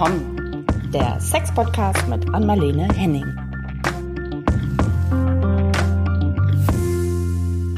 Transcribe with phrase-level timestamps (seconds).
[0.00, 0.64] willkommen.
[0.94, 3.26] Der Sex-Podcast mit Anmalene Henning.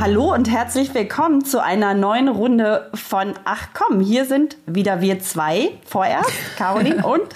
[0.01, 5.19] Hallo und herzlich willkommen zu einer neuen Runde von Ach komm, hier sind wieder wir
[5.19, 5.71] zwei.
[5.85, 7.23] Vorerst Caroline und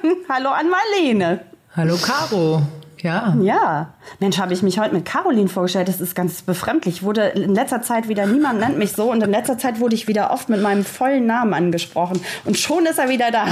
[0.28, 1.40] Hallo an Marlene.
[1.74, 2.62] Hallo Caro.
[2.98, 3.34] Ja.
[3.42, 3.94] Ja.
[4.18, 5.88] Mensch, habe ich mich heute mit Caroline vorgestellt.
[5.88, 7.02] Das ist ganz befremdlich.
[7.02, 9.10] Wurde in letzter Zeit wieder, niemand nennt mich so.
[9.10, 12.22] Und in letzter Zeit wurde ich wieder oft mit meinem vollen Namen angesprochen.
[12.44, 13.46] Und schon ist er wieder da.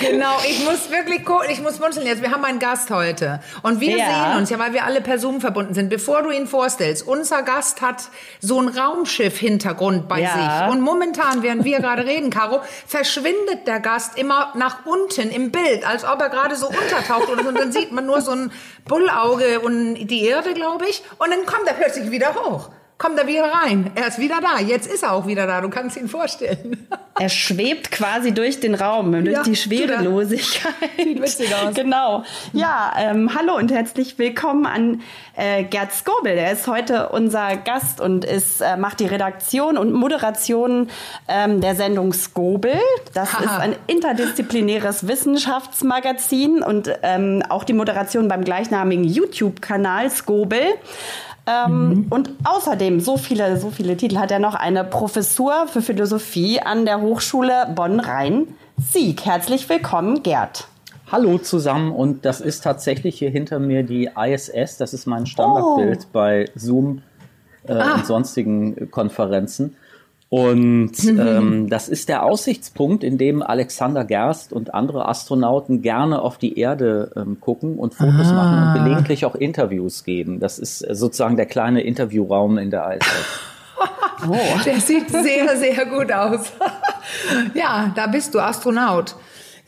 [0.00, 2.22] genau, ich muss wirklich gucken, ich muss munzeln jetzt.
[2.22, 3.40] Wir haben einen Gast heute.
[3.62, 4.06] Und wir ja.
[4.06, 5.90] sehen uns ja, weil wir alle per Zoom verbunden sind.
[5.90, 8.04] Bevor du ihn vorstellst, unser Gast hat
[8.40, 10.32] so ein Raumschiff-Hintergrund bei ja.
[10.32, 10.72] sich.
[10.72, 15.86] Und momentan, während wir gerade reden, Caro, verschwindet der Gast immer nach unten im Bild,
[15.86, 17.28] als ob er gerade so untertaucht.
[17.28, 18.52] Und dann sieht man nur so ein
[18.86, 21.02] Bullauge und die Erde, glaube ich.
[21.18, 23.90] Und dann kommt er plötzlich wieder hoch kommt er wieder rein.
[23.94, 24.60] Er ist wieder da.
[24.62, 25.62] Jetzt ist er auch wieder da.
[25.62, 26.86] Du kannst ihn vorstellen.
[27.18, 30.74] Er schwebt quasi durch den Raum, durch ja, die Schwerelosigkeit.
[30.98, 31.74] Sieht witzig aus.
[31.74, 32.24] Genau.
[32.52, 35.00] Ja, ähm, hallo und herzlich willkommen an
[35.34, 36.32] äh, Gerd Skobel.
[36.32, 40.90] Er ist heute unser Gast und ist, äh, macht die Redaktion und Moderation
[41.26, 42.78] ähm, der Sendung Skobel.
[43.14, 43.44] Das Aha.
[43.44, 50.60] ist ein interdisziplinäres Wissenschaftsmagazin und ähm, auch die Moderation beim gleichnamigen YouTube-Kanal Skobel.
[51.50, 52.06] Ähm, mhm.
[52.10, 56.84] Und außerdem, so viele, so viele Titel hat er noch eine Professur für Philosophie an
[56.84, 59.24] der Hochschule Bonn-Rhein-Sieg.
[59.24, 60.68] Herzlich willkommen, Gerd.
[61.10, 64.76] Hallo zusammen und das ist tatsächlich hier hinter mir die ISS.
[64.76, 66.08] Das ist mein Standardbild oh.
[66.12, 67.02] bei Zoom
[67.66, 67.94] äh, ah.
[67.94, 69.76] und sonstigen Konferenzen.
[70.30, 76.38] Und ähm, das ist der Aussichtspunkt, in dem Alexander Gerst und andere Astronauten gerne auf
[76.38, 78.32] die Erde ähm, gucken und Fotos ah.
[78.32, 80.38] machen und gelegentlich auch Interviews geben.
[80.38, 83.40] Das ist sozusagen der kleine Interviewraum in der ISS.
[84.28, 84.36] oh.
[84.64, 86.52] Der sieht sehr, sehr gut aus.
[87.54, 89.16] ja, da bist du Astronaut.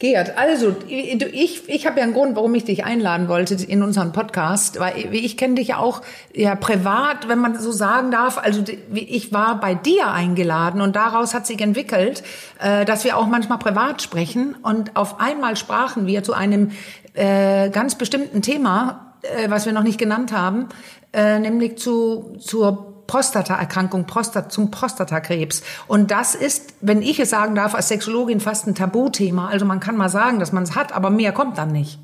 [0.03, 4.10] Gerd, also ich, ich habe ja einen Grund, warum ich dich einladen wollte in unseren
[4.10, 6.03] Podcast, weil ich kenne dich ja auch
[6.34, 8.37] ja privat, wenn man so sagen darf.
[8.37, 12.25] Also ich war bei dir eingeladen und daraus hat sich entwickelt,
[12.59, 16.72] äh, dass wir auch manchmal privat sprechen und auf einmal sprachen wir zu einem
[17.15, 20.69] äh, ganz bestimmten Thema, äh, was wir noch nicht genannt haben,
[21.15, 25.62] nämlich zu zur Prostataerkrankung, Prostat, zum Prostatakrebs.
[25.86, 29.48] Und das ist, wenn ich es sagen darf, als Sexologin fast ein Tabuthema.
[29.48, 31.98] Also man kann mal sagen, dass man es hat, aber mehr kommt dann nicht.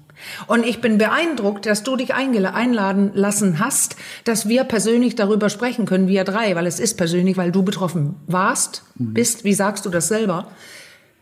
[0.46, 5.86] Und ich bin beeindruckt, dass du dich einladen lassen hast, dass wir persönlich darüber sprechen
[5.86, 9.14] können, wir drei, weil es ist persönlich, weil du betroffen warst, mhm.
[9.14, 10.48] bist, wie sagst du das selber?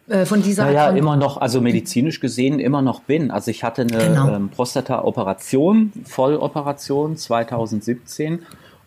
[0.08, 0.98] Äh, von dieser naja, Erkrankung?
[0.98, 3.30] immer noch, also medizinisch gesehen immer noch bin.
[3.30, 4.34] Also ich hatte eine genau.
[4.34, 8.40] ähm, Prostata-Operation, Volloperation 2017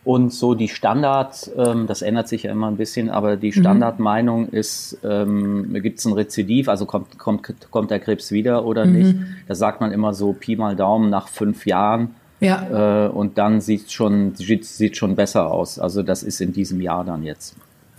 [0.05, 3.61] und so die Standard, ähm, das ändert sich ja immer ein bisschen, aber die mhm.
[3.61, 8.85] Standardmeinung ist, ähm, gibt es ein Rezidiv, also kommt, kommt, kommt der Krebs wieder oder
[8.85, 8.93] mhm.
[8.93, 9.15] nicht.
[9.47, 12.15] Da sagt man immer so Pi mal Daumen nach fünf Jahren.
[12.39, 13.05] Ja.
[13.05, 15.77] Äh, und dann sieht schon, sieht, sieht schon besser aus.
[15.77, 17.55] Also das ist in diesem Jahr dann jetzt.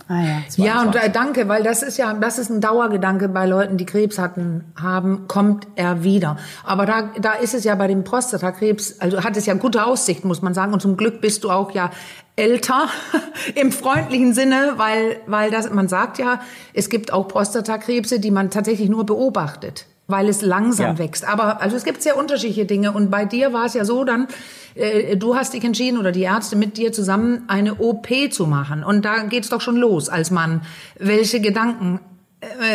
[0.07, 3.45] Ah ja, ja, und äh, danke, weil das ist ja, das ist ein Dauergedanke bei
[3.45, 6.37] Leuten, die Krebs hatten, haben, kommt er wieder.
[6.63, 10.25] Aber da, da ist es ja bei dem Prostatakrebs, also hat es ja gute Aussicht,
[10.25, 10.73] muss man sagen.
[10.73, 11.91] Und zum Glück bist du auch ja
[12.35, 12.87] älter
[13.55, 16.41] im freundlichen Sinne, weil, weil das, man sagt ja,
[16.73, 20.97] es gibt auch Prostatakrebse, die man tatsächlich nur beobachtet weil es langsam ja.
[20.97, 21.27] wächst.
[21.27, 22.91] Aber also es gibt sehr unterschiedliche Dinge.
[22.91, 24.27] Und bei dir war es ja so dann,
[24.75, 28.83] äh, du hast dich entschieden oder die Ärzte mit dir zusammen eine OP zu machen.
[28.83, 30.61] Und da geht es doch schon los als Mann.
[30.99, 31.99] Welche Gedanken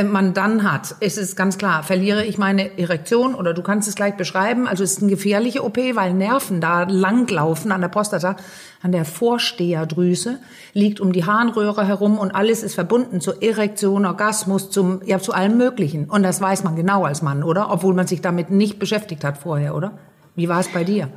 [0.04, 3.96] man dann hat, es ist ganz klar, verliere ich meine Erektion oder du kannst es
[3.96, 4.68] gleich beschreiben.
[4.68, 8.36] Also es ist eine gefährliche OP, weil Nerven da langlaufen an der Prostata,
[8.82, 10.38] an der Vorsteherdrüse,
[10.72, 15.32] liegt um die Harnröhre herum und alles ist verbunden zur Erektion, Orgasmus, zum, ja, zu
[15.32, 16.04] allem Möglichen.
[16.04, 17.72] Und das weiß man genau als Mann, oder?
[17.72, 19.98] Obwohl man sich damit nicht beschäftigt hat vorher, oder?
[20.36, 21.08] Wie war es bei dir?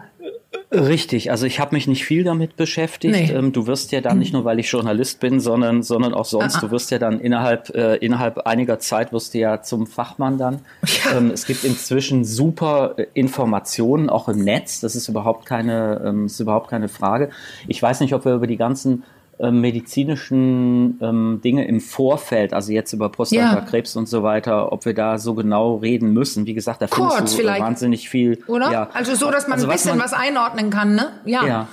[0.71, 3.15] Richtig, also ich habe mich nicht viel damit beschäftigt.
[3.15, 3.31] Nee.
[3.31, 6.55] Ähm, du wirst ja dann nicht nur, weil ich Journalist bin, sondern sondern auch sonst.
[6.55, 6.61] Ah, ah.
[6.61, 10.59] Du wirst ja dann innerhalb äh, innerhalb einiger Zeit wirst du ja zum Fachmann dann.
[10.83, 11.17] Ja.
[11.17, 14.79] Ähm, es gibt inzwischen super äh, Informationen auch im Netz.
[14.79, 17.31] Das ist überhaupt keine ähm, ist überhaupt keine Frage.
[17.67, 19.03] Ich weiß nicht, ob wir über die ganzen
[19.39, 23.99] medizinischen ähm, Dinge im Vorfeld, also jetzt über Prostatakrebs ja.
[23.99, 26.45] und so weiter, ob wir da so genau reden müssen.
[26.45, 27.61] Wie gesagt, da Kurz findest du vielleicht.
[27.61, 28.43] wahnsinnig viel.
[28.47, 28.71] Oder?
[28.71, 28.89] Ja.
[28.93, 31.11] Also so, dass man also ein bisschen was, man, was einordnen kann, ne?
[31.25, 31.45] Ja.
[31.45, 31.67] ja.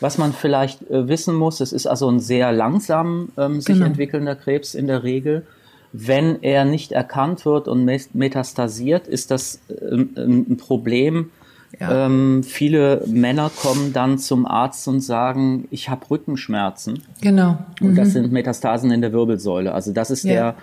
[0.00, 3.86] Was man vielleicht äh, wissen muss, es ist also ein sehr langsam ähm, sich genau.
[3.86, 5.44] entwickelnder Krebs in der Regel.
[5.92, 7.84] Wenn er nicht erkannt wird und
[8.14, 11.30] metastasiert, ist das ähm, ein Problem,
[11.80, 12.06] ja.
[12.06, 17.02] Ähm, viele Männer kommen dann zum Arzt und sagen, ich habe Rückenschmerzen.
[17.20, 17.58] Genau.
[17.80, 17.88] Mhm.
[17.88, 18.12] Und das mhm.
[18.12, 19.72] sind Metastasen in der Wirbelsäule.
[19.72, 20.32] Also das ist ja.
[20.32, 20.54] der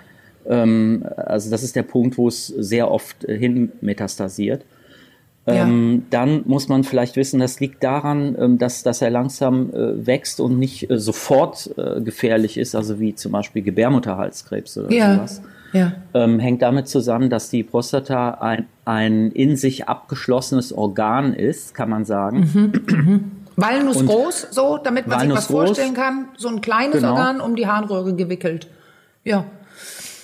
[0.48, 4.64] Ähm, also das ist der Punkt, wo es sehr oft hin metastasiert.
[5.46, 5.66] Ja.
[5.66, 10.06] Ähm, dann muss man vielleicht wissen, das liegt daran, ähm, dass, dass er langsam äh,
[10.06, 15.14] wächst und nicht äh, sofort äh, gefährlich ist, also wie zum Beispiel Gebärmutterhalskrebs oder ja.
[15.14, 15.42] sowas.
[15.72, 15.92] Ja.
[16.14, 21.90] Ähm, hängt damit zusammen, dass die Prostata ein, ein in sich abgeschlossenes Organ ist, kann
[21.90, 22.50] man sagen.
[22.54, 22.96] Mhm.
[22.96, 23.30] Mhm.
[23.56, 26.28] Walnuss und groß, so, damit man Walnuss sich was vorstellen kann.
[26.36, 27.12] So ein kleines genau.
[27.12, 28.68] Organ um die Harnröhre gewickelt.
[29.24, 29.44] Ja.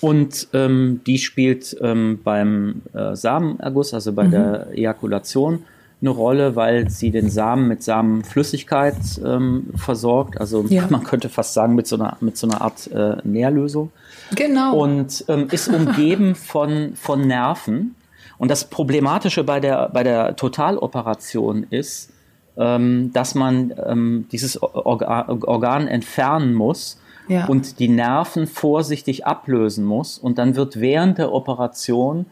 [0.01, 4.31] Und ähm, die spielt ähm, beim äh, Samenerguss, also bei mhm.
[4.33, 5.65] der Ejakulation,
[6.03, 10.39] eine Rolle, weil sie den Samen mit Samenflüssigkeit ähm, versorgt.
[10.41, 10.87] Also ja.
[10.91, 13.91] man könnte fast sagen mit so einer, mit so einer Art äh, Nährlösung.
[14.35, 14.77] Genau.
[14.77, 17.95] Und ähm, ist umgeben von, von Nerven.
[18.39, 22.11] Und das Problematische bei der, bei der Totaloperation ist,
[22.57, 26.99] ähm, dass man ähm, dieses Organ, Organ entfernen muss
[27.29, 27.47] ja.
[27.47, 30.19] und die Nerven vorsichtig ablösen muss.
[30.19, 32.27] Und dann wird während der Operation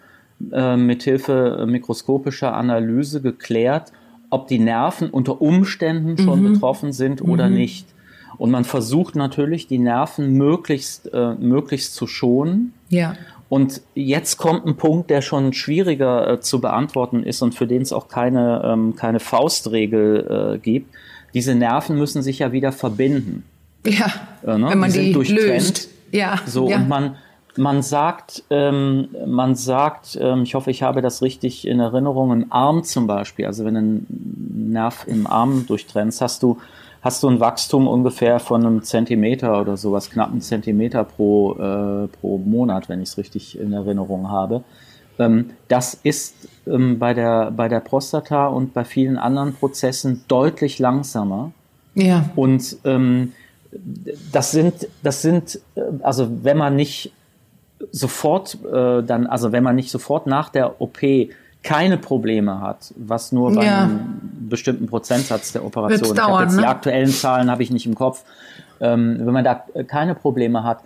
[0.52, 3.92] äh, mithilfe mikroskopischer Analyse geklärt,
[4.30, 6.52] ob die Nerven unter Umständen schon mhm.
[6.52, 7.56] betroffen sind oder mhm.
[7.56, 7.86] nicht.
[8.38, 12.72] Und man versucht natürlich, die Nerven möglichst, äh, möglichst zu schonen.
[12.88, 13.14] Ja.
[13.50, 17.82] Und jetzt kommt ein Punkt, der schon schwieriger äh, zu beantworten ist und für den
[17.82, 20.94] es auch keine, ähm, keine Faustregel äh, gibt.
[21.34, 23.44] Diese Nerven müssen sich ja wieder verbinden.
[23.84, 24.12] Ja,
[24.46, 24.68] äh, ne?
[24.70, 25.90] wenn man die, die löst.
[26.12, 26.76] Ja, so ja.
[26.76, 27.16] und man
[27.56, 32.52] man sagt, ähm, man sagt, ähm, ich hoffe, ich habe das richtig in Erinnerung, ein
[32.52, 36.58] Arm zum Beispiel, also wenn du einen Nerv im Arm durchtrennst, hast du
[37.02, 42.08] hast du ein Wachstum ungefähr von einem Zentimeter oder sowas, knapp einen Zentimeter pro, äh,
[42.08, 44.62] pro Monat, wenn ich es richtig in Erinnerung habe.
[45.18, 50.78] Ähm, das ist ähm, bei, der, bei der Prostata und bei vielen anderen Prozessen deutlich
[50.78, 51.52] langsamer.
[51.94, 52.30] Ja.
[52.36, 53.32] Und ähm,
[54.32, 57.12] das sind, das sind, äh, also wenn man nicht
[57.90, 60.98] sofort äh, dann, also wenn man nicht sofort nach der OP
[61.62, 63.82] keine Probleme hat, was nur bei ja.
[63.82, 66.62] einem bestimmten Prozentsatz der Operation, dauern, ich jetzt ne?
[66.62, 68.24] die aktuellen Zahlen habe ich nicht im Kopf,
[68.80, 70.80] ähm, wenn man da keine Probleme hat,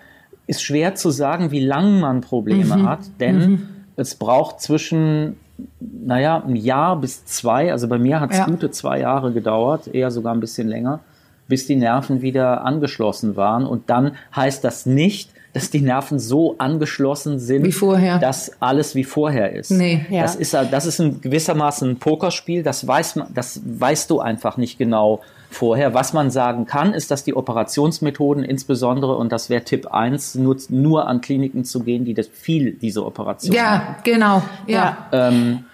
[0.46, 2.88] ist schwer zu sagen, wie lange man Probleme mhm.
[2.88, 3.68] hat, denn mhm.
[3.96, 5.36] es braucht zwischen
[5.78, 8.46] naja, ein Jahr bis zwei, also bei mir hat es ja.
[8.46, 11.00] gute zwei Jahre gedauert, eher sogar ein bisschen länger,
[11.48, 13.66] bis die Nerven wieder angeschlossen waren.
[13.66, 18.18] Und dann heißt das nicht, dass die Nerven so angeschlossen sind, wie vorher.
[18.18, 19.70] dass alles wie vorher ist.
[19.70, 20.20] Nee, ja.
[20.22, 22.62] Das ist das ist ein gewissermaßen ein Pokerspiel.
[22.62, 25.94] Das weiß man, das weißt du einfach nicht genau vorher.
[25.94, 30.56] Was man sagen kann, ist, dass die Operationsmethoden insbesondere, und das wäre Tipp 1, nur,
[30.68, 33.96] nur an Kliniken zu gehen, die das viel diese Operation Ja, haben.
[34.02, 34.42] genau.
[34.66, 35.06] Ja.
[35.12, 35.64] Ähm,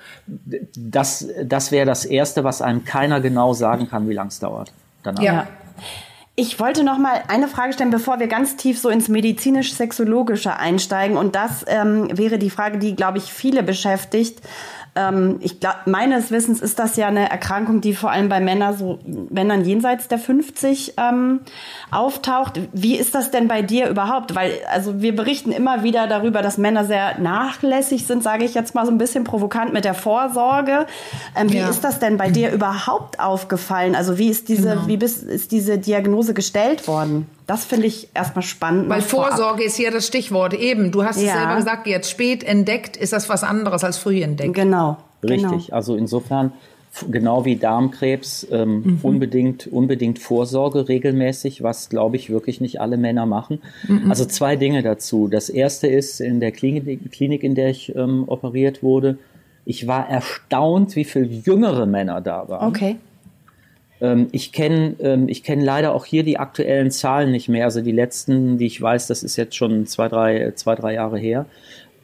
[0.76, 4.72] das das wäre das Erste, was einem keiner genau sagen kann, wie lang es dauert.
[5.02, 5.22] Danach.
[5.22, 5.46] Ja.
[6.40, 11.18] Ich wollte noch mal eine Frage stellen, bevor wir ganz tief so ins medizinisch-sexologische einsteigen.
[11.18, 14.40] Und das ähm, wäre die Frage, die, glaube ich, viele beschäftigt.
[14.96, 18.76] Ähm, ich glaube, meines Wissens ist das ja eine Erkrankung, die vor allem bei Männern
[18.76, 21.40] so Männern jenseits der 50 ähm,
[21.90, 22.60] auftaucht.
[22.72, 24.34] Wie ist das denn bei dir überhaupt?
[24.34, 28.74] Weil also wir berichten immer wieder darüber, dass Männer sehr nachlässig sind, sage ich jetzt
[28.74, 30.86] mal so ein bisschen provokant mit der Vorsorge.
[31.36, 31.68] Ähm, wie ja.
[31.68, 33.94] ist das denn bei dir überhaupt aufgefallen?
[33.94, 34.86] Also wie ist diese genau.
[34.86, 37.26] wie bist, ist diese Diagnose gestellt worden?
[37.50, 38.88] Das finde ich erstmal spannend.
[38.88, 40.54] Weil Vorsorge ist ja das Stichwort.
[40.54, 41.26] Eben, du hast ja.
[41.26, 44.54] es selber gesagt, jetzt spät entdeckt ist das was anderes als früh entdeckt.
[44.54, 44.98] Genau.
[45.24, 45.66] Richtig.
[45.66, 45.74] Genau.
[45.74, 46.52] Also insofern,
[47.10, 48.98] genau wie Darmkrebs, ähm, mhm.
[49.02, 53.60] unbedingt, unbedingt Vorsorge regelmäßig, was glaube ich wirklich nicht alle Männer machen.
[53.88, 54.08] Mhm.
[54.08, 55.26] Also zwei Dinge dazu.
[55.26, 59.18] Das erste ist in der Klinik, Klinik in der ich ähm, operiert wurde,
[59.64, 62.68] ich war erstaunt, wie viele jüngere Männer da waren.
[62.68, 62.96] Okay.
[64.00, 67.64] Ähm, ich kenne ähm, ich kenn leider auch hier die aktuellen Zahlen nicht mehr.
[67.64, 71.18] Also die letzten, die ich weiß, das ist jetzt schon zwei, drei, zwei, drei Jahre
[71.18, 71.46] her.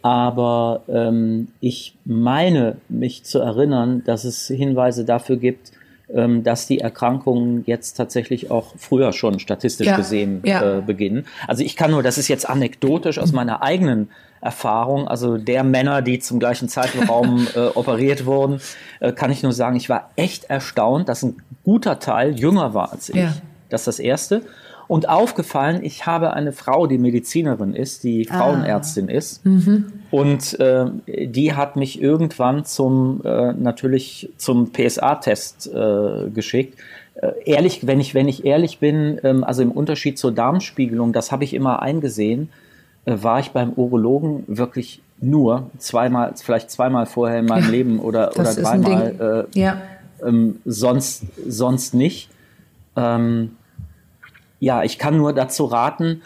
[0.03, 5.73] Aber ähm, ich meine mich zu erinnern, dass es Hinweise dafür gibt,
[6.09, 10.79] dass die Erkrankungen jetzt tatsächlich auch früher schon statistisch ja, gesehen ja.
[10.79, 11.27] Äh, beginnen.
[11.49, 14.11] Also ich kann nur, das ist jetzt anekdotisch aus meiner eigenen
[14.41, 18.61] Erfahrung, also der Männer, die zum gleichen Zeitraum äh, operiert wurden,
[19.01, 22.93] äh, kann ich nur sagen, ich war echt erstaunt, dass ein guter Teil jünger war
[22.93, 23.17] als ich.
[23.17, 23.35] Ja.
[23.69, 24.43] Das ist das Erste.
[24.89, 28.39] Und aufgefallen, ich habe eine Frau, die Medizinerin ist, die ah.
[28.39, 29.45] Frauenärztin ist.
[29.45, 29.93] Mhm.
[30.11, 36.79] Und äh, die hat mich irgendwann zum äh, natürlich zum PSA-Test äh, geschickt.
[37.17, 41.33] Äh, ehrlich, wenn ich, wenn ich ehrlich bin, ähm, also im Unterschied zur Darmspiegelung, das
[41.33, 42.51] habe ich immer eingesehen,
[43.07, 47.99] äh, war ich beim Urologen wirklich nur zweimal, vielleicht zweimal vorher in meinem ja, Leben
[48.01, 49.47] oder, oder dreimal.
[49.55, 49.83] Äh, ja.
[50.25, 52.29] ähm, sonst, sonst nicht.
[52.97, 53.53] Ähm,
[54.61, 56.23] ja, ich kann nur dazu raten,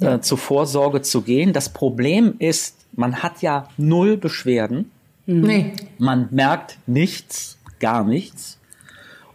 [0.00, 0.14] ja.
[0.14, 1.52] äh, zur Vorsorge zu gehen.
[1.52, 4.90] Das Problem ist, man hat ja null Beschwerden.
[5.26, 5.40] Mhm.
[5.40, 5.72] Nee.
[5.98, 8.58] Man merkt nichts, gar nichts.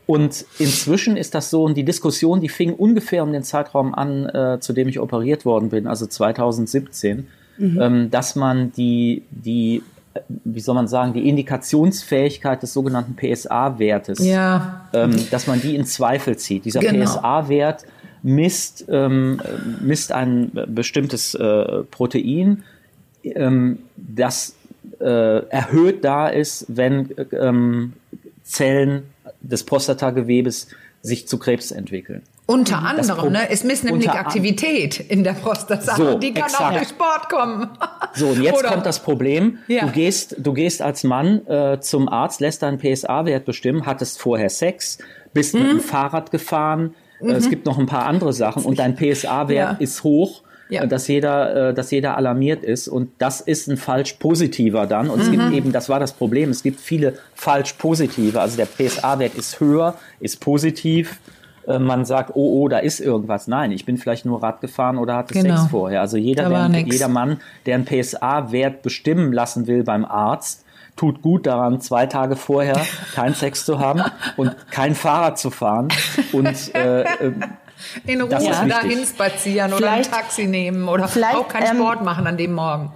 [0.07, 4.25] Und inzwischen ist das so, und die Diskussion, die fing ungefähr um den Zeitraum an,
[4.25, 7.81] äh, zu dem ich operiert worden bin, also 2017, mhm.
[7.81, 9.83] ähm, dass man die, die,
[10.43, 14.85] wie soll man sagen, die Indikationsfähigkeit des sogenannten PSA-Wertes, ja.
[14.91, 16.65] ähm, dass man die in Zweifel zieht.
[16.65, 17.05] Dieser genau.
[17.05, 17.85] PSA-Wert
[18.23, 19.41] misst, ähm,
[19.81, 22.63] misst ein bestimmtes äh, Protein,
[23.23, 24.55] ähm, das
[24.99, 27.93] äh, erhöht da ist, wenn ähm,
[28.43, 29.03] Zellen
[29.41, 30.67] des Prostatagewebes
[31.01, 32.23] sich zu Krebs entwickeln.
[32.45, 33.49] Unter anderem, ne?
[33.49, 35.95] Es misst nämlich Aktivität in der Prostata.
[35.95, 36.63] So, die kann exakt.
[36.63, 37.69] auch durch Sport kommen.
[38.13, 38.69] So, und jetzt Oder?
[38.69, 39.59] kommt das Problem.
[39.67, 39.85] Ja.
[39.85, 44.49] Du gehst, du gehst als Mann äh, zum Arzt, lässt deinen PSA-Wert bestimmen, hattest vorher
[44.49, 44.97] Sex,
[45.33, 45.61] bist mhm.
[45.61, 46.93] mit dem Fahrrad gefahren.
[47.21, 47.29] Mhm.
[47.29, 47.49] Äh, es mhm.
[47.49, 49.77] gibt noch ein paar andere Sachen und dein PSA-Wert ja.
[49.79, 50.85] ist hoch ja.
[50.85, 52.87] dass jeder, äh, dass jeder alarmiert ist.
[52.87, 55.09] Und das ist ein falsch positiver dann.
[55.09, 55.21] Und mhm.
[55.23, 55.53] es gibt mhm.
[55.53, 58.39] eben, das war das Problem, es gibt viele falsch positive.
[58.39, 61.19] Also der PSA-Wert ist höher, ist positiv.
[61.67, 63.47] Äh, man sagt, oh, oh, da ist irgendwas.
[63.47, 65.57] Nein, ich bin vielleicht nur Rad gefahren oder hatte genau.
[65.57, 66.01] Sex vorher.
[66.01, 71.47] Also jeder, der, jeder Mann, der einen PSA-Wert bestimmen lassen will beim Arzt, tut gut
[71.47, 72.79] daran, zwei Tage vorher
[73.15, 74.03] keinen Sex zu haben
[74.37, 75.89] und kein Fahrrad zu fahren
[76.31, 77.33] und äh, äh
[78.05, 82.37] in Ruhe dahin spazieren oder ein Taxi nehmen oder auch keinen Sport ähm, machen an
[82.37, 82.91] dem Morgen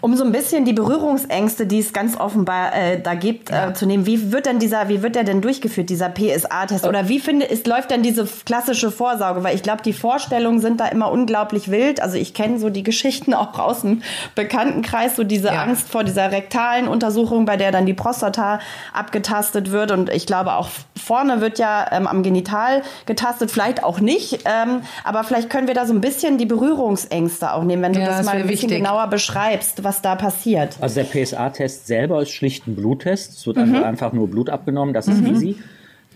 [0.00, 3.68] um so ein bisschen die Berührungsängste, die es ganz offenbar äh, da gibt, äh, ja.
[3.68, 4.04] äh, zu nehmen.
[4.04, 6.86] Wie wird denn dieser, wie wird der denn durchgeführt, dieser PSA-Test?
[6.86, 9.44] Oder wie finde, ist, läuft denn diese klassische Vorsorge?
[9.44, 12.02] Weil ich glaube, die Vorstellungen sind da immer unglaublich wild.
[12.02, 14.02] Also ich kenne so die Geschichten auch aus dem
[14.34, 15.62] Bekanntenkreis, so diese ja.
[15.62, 18.58] Angst vor dieser rektalen Untersuchung, bei der dann die Prostata
[18.92, 19.92] abgetastet wird.
[19.92, 20.68] Und ich glaube auch
[21.02, 24.40] vorne wird ja ähm, am Genital getastet, vielleicht auch nicht.
[24.44, 28.00] Ähm, aber vielleicht können wir da so ein bisschen die Berührungsängste auch nehmen, wenn du
[28.00, 28.78] ja, das mal ein bisschen wichtig.
[28.78, 30.76] genauer beschreibst, was was da passiert.
[30.80, 33.32] Also der PSA-Test selber ist schlicht ein Bluttest.
[33.32, 33.74] Es wird mhm.
[33.74, 35.34] also einfach nur Blut abgenommen, das ist mhm.
[35.34, 35.56] easy.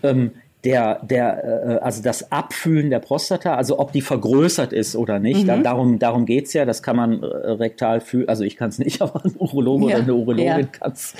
[0.02, 0.30] Ähm,
[0.64, 5.42] der, der, äh, also das Abfühlen der Prostata, also ob die vergrößert ist oder nicht,
[5.42, 5.46] mhm.
[5.46, 8.78] da, darum, darum geht's ja, das kann man äh, rektal fühlen, also ich kann es
[8.78, 9.96] nicht, aber ein Urologe ja.
[9.96, 10.62] oder eine Urologin ja.
[10.64, 11.14] kann es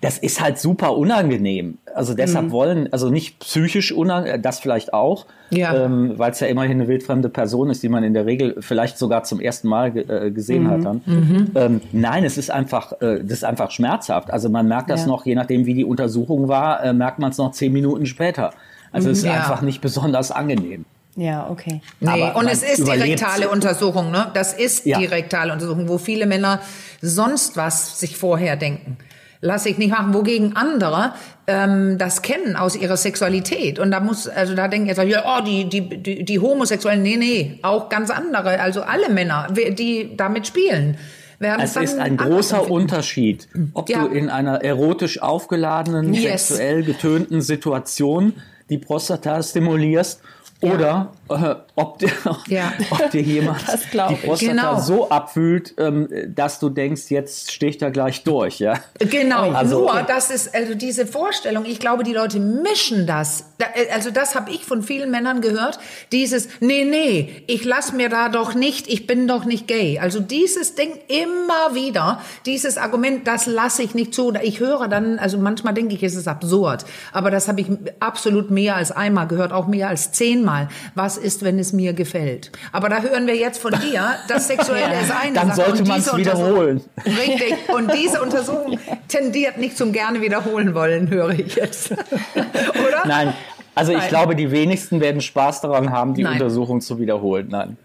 [0.00, 1.78] das ist halt super unangenehm.
[1.94, 2.50] Also deshalb mhm.
[2.52, 5.84] wollen, also nicht psychisch unangenehm, das vielleicht auch, ja.
[5.84, 8.96] ähm, weil es ja immerhin eine wildfremde Person ist, die man in der Regel vielleicht
[8.96, 10.70] sogar zum ersten Mal äh, gesehen mhm.
[10.70, 11.02] hat dann.
[11.04, 11.50] Mhm.
[11.54, 14.30] Ähm, nein, es ist einfach, äh, das ist einfach schmerzhaft.
[14.30, 15.06] Also man merkt das ja.
[15.06, 18.52] noch, je nachdem wie die Untersuchung war, äh, merkt man es noch zehn Minuten später.
[18.92, 19.34] Also es ist ja.
[19.34, 20.86] einfach nicht besonders angenehm.
[21.16, 21.82] Ja, okay.
[21.98, 24.30] Nee, Aber und es ist die rektale Untersuchung, ne?
[24.32, 24.98] Das ist ja.
[24.98, 26.60] die rektale Untersuchung, wo viele Männer
[27.02, 28.96] sonst was sich vorher denken
[29.40, 31.14] lasse ich nicht machen, wogegen andere
[31.46, 33.78] ähm, das kennen aus ihrer Sexualität.
[33.78, 37.16] Und da muss, also da denken jetzt, ja, oh, die, die, die, die Homosexuellen, nee,
[37.16, 40.96] nee, auch ganz andere, also alle Männer, die damit spielen.
[41.40, 44.04] Es ist ein großer Unterschied, ob ja.
[44.04, 46.48] du in einer erotisch aufgeladenen, yes.
[46.48, 48.34] sexuell getönten Situation
[48.68, 50.20] die Prostata stimulierst
[50.60, 52.10] oder äh, ob, dir,
[52.48, 52.72] ja.
[52.90, 54.80] ob dir jemand die Prostata genau.
[54.80, 58.58] so abwühlt, ähm, dass du denkst, jetzt stehe ich da gleich durch.
[58.58, 58.74] Ja?
[58.98, 63.46] Genau, also, nur das ist also diese Vorstellung, ich glaube, die Leute mischen das.
[63.58, 65.78] Äh, also das habe ich von vielen Männern gehört,
[66.12, 69.98] dieses, nee, nee, ich lass mir da doch nicht, ich bin doch nicht gay.
[69.98, 74.32] Also dieses Ding immer wieder, dieses Argument, das lasse ich nicht zu.
[74.42, 77.68] Ich höre dann, also manchmal denke ich, es ist absurd, aber das habe ich
[77.98, 81.92] absolut mehr als einmal gehört, auch mehr als zehnmal mal, was ist, wenn es mir
[81.92, 82.50] gefällt?
[82.72, 85.68] Aber da hören wir jetzt von dir, das Sexuelle ist eine Dann Sache.
[85.68, 86.80] sollte man es wiederholen.
[87.04, 87.54] Richtig.
[87.68, 91.92] Und diese Untersuchung tendiert nicht zum gerne wiederholen wollen, höre ich jetzt.
[92.34, 93.06] Oder?
[93.06, 93.34] Nein.
[93.74, 96.34] Also ich glaube, die wenigsten werden Spaß daran haben, die Nein.
[96.34, 97.48] Untersuchung zu wiederholen.
[97.50, 97.76] Nein.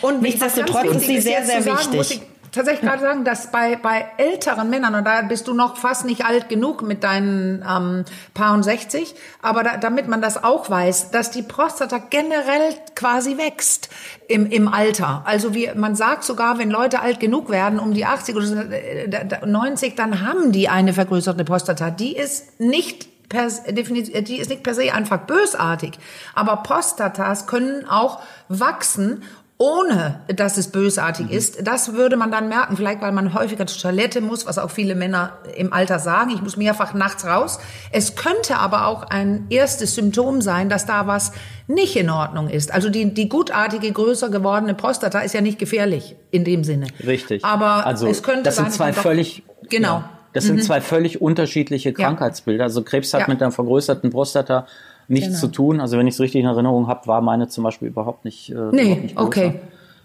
[0.00, 2.22] Und nichtsdestotrotz ist sie sehr, sehr wichtig
[2.52, 6.24] tatsächlich gerade sagen, dass bei, bei älteren Männern, und da bist du noch fast nicht
[6.24, 8.04] alt genug mit deinen ähm,
[8.34, 13.38] paar und 60, aber da, damit man das auch weiß, dass die Prostata generell quasi
[13.38, 13.88] wächst
[14.28, 15.22] im, im Alter.
[15.24, 19.96] Also wie man sagt sogar, wenn Leute alt genug werden, um die 80 oder 90,
[19.96, 21.90] dann haben die eine vergrößerte Prostata.
[21.90, 25.98] Die ist nicht per, die ist nicht per se einfach bösartig,
[26.34, 29.22] aber Prostatas können auch wachsen
[29.62, 31.32] ohne dass es bösartig mhm.
[31.32, 31.64] ist.
[31.64, 34.96] Das würde man dann merken, vielleicht weil man häufiger zur Toilette muss, was auch viele
[34.96, 36.32] Männer im Alter sagen.
[36.34, 37.60] Ich muss mehrfach nachts raus.
[37.92, 41.30] Es könnte aber auch ein erstes Symptom sein, dass da was
[41.68, 42.74] nicht in Ordnung ist.
[42.74, 46.88] Also die, die gutartige, größer gewordene Prostata ist ja nicht gefährlich in dem Sinne.
[47.06, 47.44] Richtig.
[47.44, 49.98] Aber also, es könnte das sind zwei völlig genau.
[49.98, 50.62] Ja, das sind mhm.
[50.62, 52.64] zwei völlig unterschiedliche Krankheitsbilder.
[52.64, 53.28] Also Krebs hat ja.
[53.28, 54.66] mit einer vergrößerten Prostata
[55.12, 55.40] nichts genau.
[55.40, 55.80] zu tun.
[55.80, 58.50] Also wenn ich es richtig in Erinnerung habe, war meine zum Beispiel überhaupt nicht.
[58.50, 59.54] Äh, nee, überhaupt nicht okay.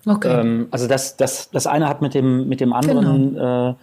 [0.06, 0.40] Okay.
[0.40, 3.70] Ähm, also das, das, das eine hat mit dem, mit dem anderen genau.
[3.72, 3.74] äh,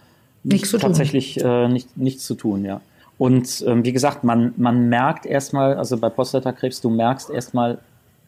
[0.43, 2.81] nichts tatsächlich äh, nicht, nichts zu tun, ja.
[3.17, 7.77] Und ähm, wie gesagt, man, man merkt erstmal, also bei Prostatakrebs, du merkst erstmal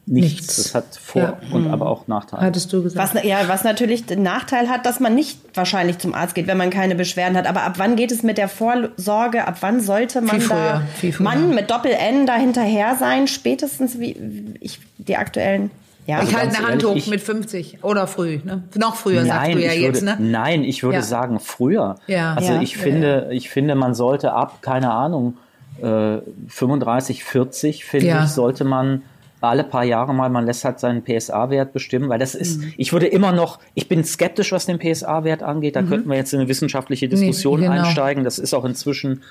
[0.08, 0.40] nichts.
[0.40, 0.56] nichts.
[0.56, 1.38] Das hat Vor- ja.
[1.52, 1.72] und mhm.
[1.72, 2.42] aber auch Nachteile.
[2.42, 3.14] Hattest du gesagt.
[3.14, 6.58] Was, ja, was natürlich den Nachteil hat, dass man nicht wahrscheinlich zum Arzt geht, wenn
[6.58, 7.46] man keine Beschwerden hat.
[7.46, 9.46] Aber ab wann geht es mit der Vorsorge?
[9.46, 11.24] Ab wann sollte man viel da früher, früher.
[11.24, 13.28] Mann mit Doppel-N da hinterher sein?
[13.28, 15.70] Spätestens wie ich, die aktuellen
[16.08, 18.62] ja, ich halte eine Hand hoch mit 50 oder früh, ne?
[18.76, 20.16] Noch früher nein, sagst du ja jetzt, ne?
[20.18, 21.02] Nein, ich würde ja.
[21.02, 21.96] sagen früher.
[22.06, 22.32] Ja.
[22.32, 22.62] Also ja.
[22.62, 25.36] ich finde, ich finde, man sollte ab, keine Ahnung,
[25.82, 29.02] äh, 35, 40, finde ich, sollte man
[29.40, 32.72] alle paar Jahre mal, man lässt halt seinen PSA-Wert bestimmen, weil das ist, mhm.
[32.76, 35.88] ich würde immer noch, ich bin skeptisch, was den PSA-Wert angeht, da mhm.
[35.88, 37.82] könnten wir jetzt in eine wissenschaftliche Diskussion nee, genau.
[37.82, 39.22] einsteigen, das ist auch inzwischen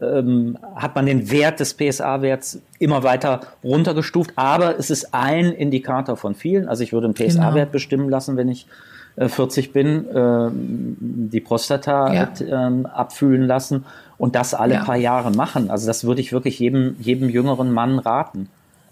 [0.00, 6.16] ähm, hat man den Wert des PSA-Werts immer weiter runtergestuft, aber es ist ein Indikator
[6.16, 6.68] von vielen.
[6.68, 7.72] Also ich würde einen PSA-Wert genau.
[7.72, 8.66] bestimmen lassen, wenn ich
[9.16, 10.50] äh, 40 bin, äh,
[11.30, 12.30] die Prostata ja.
[12.40, 13.84] äh, abfühlen lassen
[14.16, 14.84] und das alle ja.
[14.84, 15.70] paar Jahre machen.
[15.70, 18.48] Also das würde ich wirklich jedem, jedem jüngeren Mann raten.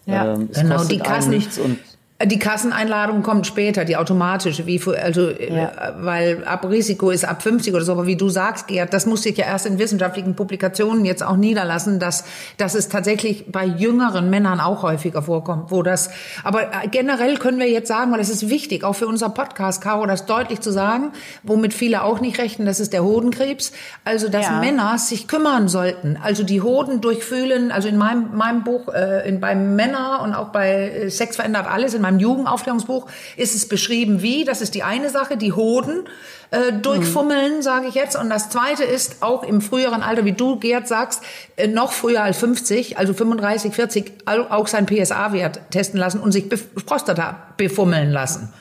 [0.06, 1.78] Ja, ähm, genau, die Kassen, nichts und
[2.24, 5.94] die Kasseneinladung kommt später, die automatische, wie für, also äh, ja.
[5.98, 9.22] weil ab Risiko ist ab 50 oder so, aber wie du sagst, Gerd, das muss
[9.22, 12.24] sich ja erst in wissenschaftlichen Publikationen jetzt auch niederlassen, dass
[12.56, 16.08] dass es tatsächlich bei jüngeren Männern auch häufiger vorkommt, wo das
[16.42, 19.82] aber äh, generell können wir jetzt sagen, weil es ist wichtig, auch für unser Podcast
[19.82, 23.72] Caro das deutlich zu sagen, womit viele auch nicht rechnen, das ist der Hodenkrebs,
[24.06, 24.60] also dass ja.
[24.60, 29.38] Männer sich kümmern sollten, also die Hoden durchfühlen, also in meinem meinem Buch äh, in
[29.38, 34.22] beim Männer und auch bei äh, Sex verändert alles in meinem Jugendaufklärungsbuch ist es beschrieben,
[34.22, 36.04] wie, das ist die eine Sache, die Hoden
[36.50, 37.62] äh, durchfummeln, mhm.
[37.62, 38.16] sage ich jetzt.
[38.16, 41.22] Und das zweite ist auch im früheren Alter, wie du, Gerd, sagst,
[41.56, 46.48] äh, noch früher als 50, also 35, 40, auch sein PSA-Wert testen lassen und sich
[46.86, 48.52] Prostata befummeln lassen.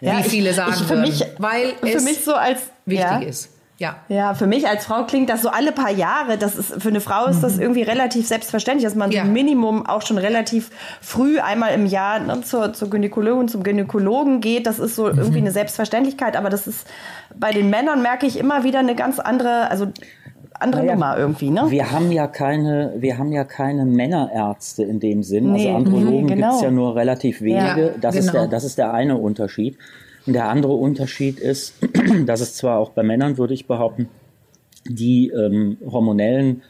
[0.00, 3.18] Ja, wie viele sagen ich, für mich, weil für es mich so als wichtig ja.
[3.20, 3.48] ist.
[3.84, 3.96] Ja.
[4.08, 6.38] Ja, für mich als Frau klingt das so alle paar Jahre.
[6.38, 7.62] Das ist, für eine Frau ist das mhm.
[7.62, 9.22] irgendwie relativ selbstverständlich, dass man ja.
[9.22, 10.70] so ein Minimum auch schon relativ
[11.02, 14.66] früh einmal im Jahr ne, zur, zur Gynäkologin, zum Gynäkologen geht.
[14.66, 15.18] Das ist so mhm.
[15.18, 16.36] irgendwie eine Selbstverständlichkeit.
[16.36, 16.86] Aber das ist,
[17.36, 19.88] bei den Männern merke ich immer wieder eine ganz andere, also
[20.58, 21.66] andere naja, Nummer irgendwie, ne?
[21.68, 25.50] Wir haben ja keine, wir haben ja keine Männerärzte in dem Sinn.
[25.50, 26.48] Also nee, also Andrologen genau.
[26.48, 27.86] gibt's ja nur relativ wenige.
[27.86, 28.26] Ja, das, genau.
[28.26, 29.76] ist der, das ist der eine Unterschied.
[30.26, 31.74] Der andere Unterschied ist,
[32.26, 34.08] dass es zwar auch bei Männern, würde ich behaupten,
[34.86, 36.62] die ähm, hormonellen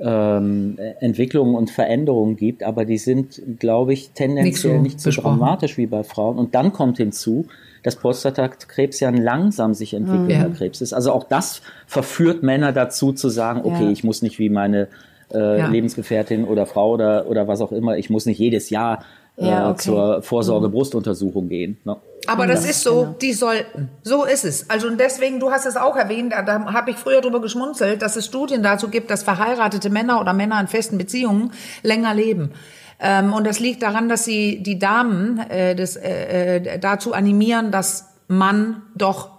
[0.00, 5.22] ähm, Entwicklungen und Veränderungen gibt, aber die sind, glaube ich, tendenziell nicht so, nicht so
[5.22, 6.38] dramatisch wie bei Frauen.
[6.38, 7.46] Und dann kommt hinzu,
[7.82, 10.48] dass Prostatakrebs ja ein langsam sich entwickelnder ja.
[10.48, 10.92] Krebs ist.
[10.92, 13.90] Also auch das verführt Männer dazu zu sagen, okay, ja.
[13.90, 14.88] ich muss nicht wie meine
[15.32, 15.68] äh, ja.
[15.68, 19.04] Lebensgefährtin oder Frau oder, oder was auch immer, ich muss nicht jedes Jahr
[19.38, 19.76] äh, okay.
[19.76, 20.72] zur Vorsorge mhm.
[20.72, 21.78] Brustuntersuchung gehen.
[21.84, 21.96] Ne?
[22.26, 23.16] Aber das ist so, genau.
[23.22, 23.88] die sollten.
[24.02, 24.68] So ist es.
[24.68, 28.02] Also und deswegen, du hast es auch erwähnt, da, da habe ich früher drüber geschmunzelt,
[28.02, 32.50] dass es Studien dazu gibt, dass verheiratete Männer oder Männer in festen Beziehungen länger leben.
[33.00, 37.70] Ähm, und das liegt daran, dass sie die Damen äh, das, äh, äh dazu animieren,
[37.70, 39.37] dass man doch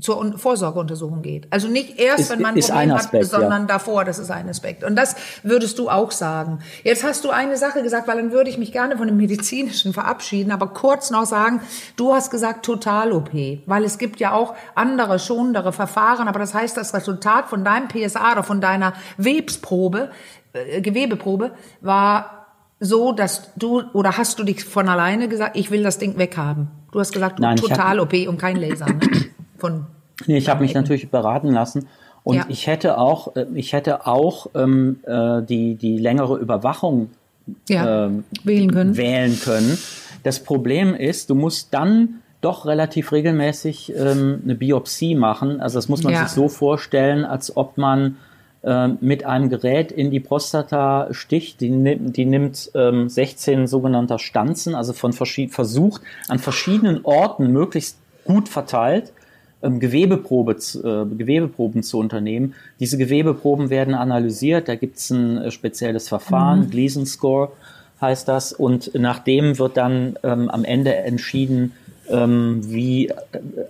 [0.00, 1.46] zur Vorsorgeuntersuchung geht.
[1.50, 3.66] Also nicht erst, ist, wenn man ein Problem Aspekt, hat, sondern ja.
[3.66, 4.84] davor, das ist ein Aspekt.
[4.84, 6.60] Und das würdest du auch sagen.
[6.84, 9.92] Jetzt hast du eine Sache gesagt, weil dann würde ich mich gerne von dem Medizinischen
[9.92, 11.60] verabschieden, aber kurz noch sagen,
[11.96, 13.32] du hast gesagt Total-OP,
[13.66, 17.88] weil es gibt ja auch andere, schonendere Verfahren, aber das heißt, das Resultat von deinem
[17.88, 20.10] PSA oder von deiner Websprobe,
[20.52, 22.46] äh, Gewebeprobe war
[22.80, 26.68] so, dass du, oder hast du dich von alleine gesagt, ich will das Ding weghaben?
[26.92, 28.86] Du hast gesagt, Total-OP und kein Laser.
[28.86, 29.00] Ne?
[29.60, 29.86] Von.
[30.26, 31.86] Nee, ich habe mich natürlich beraten lassen.
[32.22, 32.46] Und ja.
[32.48, 37.10] ich hätte auch, äh, ich hätte auch ähm, äh, die, die längere Überwachung
[37.68, 38.96] ja, ähm, wählen, können.
[38.96, 39.78] wählen können.
[40.22, 45.60] Das Problem ist, du musst dann doch relativ regelmäßig ähm, eine Biopsie machen.
[45.60, 46.22] Also das muss man ja.
[46.22, 48.16] sich so vorstellen, als ob man
[48.62, 51.60] äh, mit einem Gerät in die Prostata sticht.
[51.60, 58.48] Die, die nimmt ähm, 16 sogenannter Stanzen, also von versucht an verschiedenen Orten möglichst gut
[58.48, 59.12] verteilt
[59.62, 62.54] ähm, Gewebeprobe, äh, Gewebeproben zu unternehmen.
[62.78, 66.70] Diese Gewebeproben werden analysiert, da gibt es ein äh, spezielles Verfahren, mhm.
[66.70, 67.52] Gleason Score
[68.00, 71.72] heißt das, und nach dem wird dann ähm, am Ende entschieden,
[72.08, 73.14] ähm, wie, äh,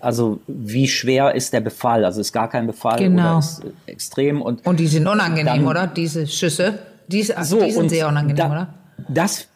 [0.01, 2.05] also wie schwer ist der Befall.
[2.05, 3.31] Also ist gar kein Befall genau.
[3.31, 4.41] oder ist extrem.
[4.41, 5.87] Und, und die sind unangenehm, dann, oder?
[5.87, 8.75] Diese Schüsse, die, so, die sind sehr unangenehm, da, oder?
[9.09, 9.49] Das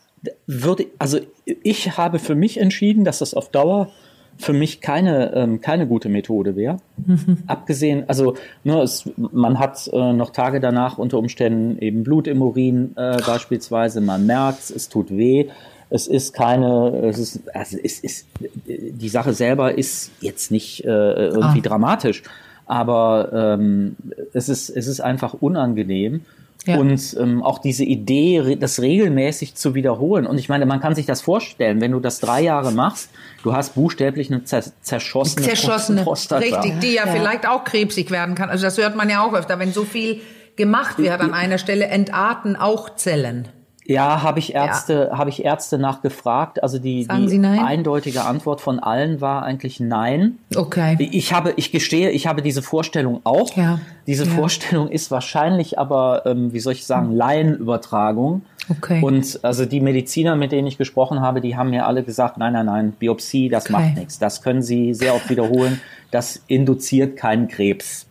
[0.46, 3.90] würde, also ich habe für mich entschieden, dass das auf Dauer
[4.38, 6.78] für mich keine, ähm, keine gute Methode wäre.
[6.96, 7.38] Mhm.
[7.46, 12.42] Abgesehen, also ne, es, man hat äh, noch Tage danach unter Umständen eben Blut im
[12.42, 15.48] Urin äh, beispielsweise, man merkt es, tut weh.
[15.90, 18.26] Es ist keine, es ist, also es ist,
[18.66, 21.62] die Sache selber ist jetzt nicht äh, irgendwie ah.
[21.62, 22.22] dramatisch,
[22.66, 23.96] aber ähm,
[24.32, 26.22] es ist, es ist einfach unangenehm.
[26.66, 26.79] Ja.
[26.79, 30.27] Und ähm, auch diese Idee, das regelmäßig zu wiederholen.
[30.27, 33.11] Und ich meine, man kann sich das vorstellen, wenn du das drei Jahre machst,
[33.42, 36.42] du hast buchstäblich eine zerschossene, zerschossene Prostata.
[36.42, 38.48] Richtig, die ja, ja, vielleicht auch krebsig werden kann.
[38.48, 40.20] Also das hört man ja auch öfter, wenn so viel
[40.57, 43.48] gemacht wird an einer Stelle, entarten auch Zellen.
[43.86, 45.18] Ja, habe ich Ärzte, ja.
[45.18, 46.62] habe ich Ärzte nachgefragt.
[46.62, 50.38] Also die, die eindeutige Antwort von allen war eigentlich nein.
[50.56, 50.96] Okay.
[51.12, 53.54] Ich habe, ich gestehe, ich habe diese Vorstellung auch.
[53.56, 53.80] Ja.
[54.06, 54.30] Diese ja.
[54.30, 58.42] Vorstellung ist wahrscheinlich aber, ähm, wie soll ich sagen, Laienübertragung.
[58.70, 59.02] Okay.
[59.02, 62.54] Und also die Mediziner, mit denen ich gesprochen habe, die haben mir alle gesagt, nein,
[62.54, 63.72] nein, nein, Biopsie, das okay.
[63.72, 64.18] macht nichts.
[64.18, 65.80] Das können Sie sehr oft wiederholen.
[66.10, 68.06] Das induziert keinen Krebs.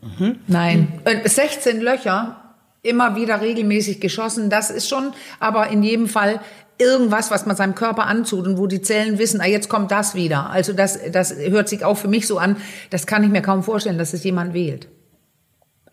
[0.00, 0.40] Mhm.
[0.48, 0.88] Nein.
[1.24, 2.41] 16 Löcher
[2.82, 4.50] immer wieder regelmäßig geschossen.
[4.50, 6.40] Das ist schon, aber in jedem Fall
[6.78, 10.14] irgendwas, was man seinem Körper antut und wo die Zellen wissen, ah, jetzt kommt das
[10.14, 10.50] wieder.
[10.50, 12.56] Also das, das hört sich auch für mich so an.
[12.90, 14.88] Das kann ich mir kaum vorstellen, dass es jemand wählt.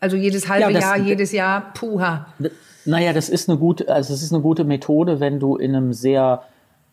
[0.00, 2.26] Also jedes halbe ja, das, Jahr, jedes Jahr, puha.
[2.86, 5.92] Naja, das ist eine gute, also es ist eine gute Methode, wenn du in einem
[5.92, 6.42] sehr,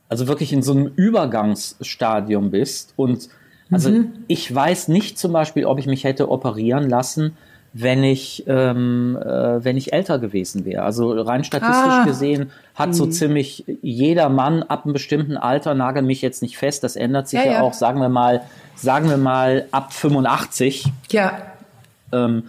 [0.09, 3.29] also wirklich in so einem Übergangsstadium bist und
[3.69, 4.13] also mhm.
[4.27, 7.35] ich weiß nicht zum Beispiel, ob ich mich hätte operieren lassen,
[7.79, 10.83] wenn ich, ähm, äh, wenn ich älter gewesen wäre.
[10.83, 12.05] Also rein statistisch ah.
[12.05, 13.11] gesehen hat so hm.
[13.11, 17.39] ziemlich jeder Mann ab einem bestimmten Alter, nagel mich jetzt nicht fest, das ändert sich
[17.39, 17.61] ja, ja, ja.
[17.61, 18.41] auch, sagen wir mal,
[18.75, 20.85] sagen wir mal ab 85.
[21.11, 21.33] Ja.
[22.11, 22.43] Ähm,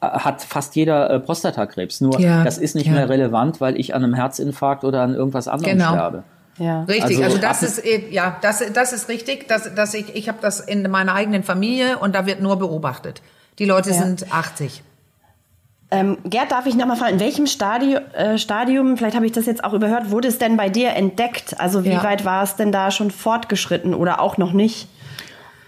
[0.00, 2.00] hat fast jeder äh, Prostatakrebs.
[2.00, 2.92] Nur ja, das ist nicht ja.
[2.92, 5.92] mehr relevant, weil ich an einem Herzinfarkt oder an irgendwas anderem genau.
[5.92, 6.22] sterbe.
[6.58, 6.84] Ja.
[6.84, 10.28] Richtig, also, also das ist eh, ja, das, das ist richtig, dass, dass ich ich
[10.28, 13.20] habe das in meiner eigenen Familie und da wird nur beobachtet.
[13.58, 13.96] Die Leute ja.
[13.96, 14.82] sind 80.
[15.90, 19.46] Ähm, Gerd, darf ich nochmal fragen, in welchem Stadium, äh, Stadium, vielleicht habe ich das
[19.46, 21.60] jetzt auch überhört, wurde es denn bei dir entdeckt?
[21.60, 22.02] Also wie ja.
[22.02, 24.88] weit war es denn da schon fortgeschritten oder auch noch nicht?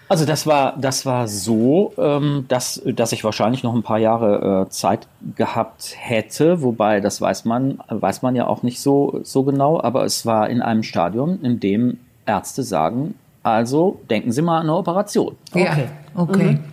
[0.08, 4.66] Also das war, das war so, ähm, dass, dass ich wahrscheinlich noch ein paar Jahre
[4.66, 9.42] äh, Zeit gehabt hätte, wobei das weiß man, weiß man ja auch nicht so, so
[9.42, 14.58] genau, aber es war in einem Stadium, in dem Ärzte sagen, also denken Sie mal
[14.58, 15.36] an eine Operation.
[15.52, 16.20] Okay, ja.
[16.20, 16.52] okay.
[16.52, 16.64] Mhm.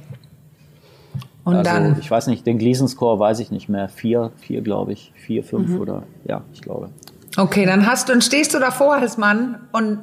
[1.44, 3.90] Und also, dann, ich weiß nicht, den Gleason-Score weiß ich nicht mehr.
[3.90, 5.12] Vier, vier glaube ich.
[5.16, 5.82] Vier, fünf mhm.
[5.82, 6.90] oder, ja, ich glaube.
[7.36, 10.00] Okay, dann hast du, und stehst du davor als Mann und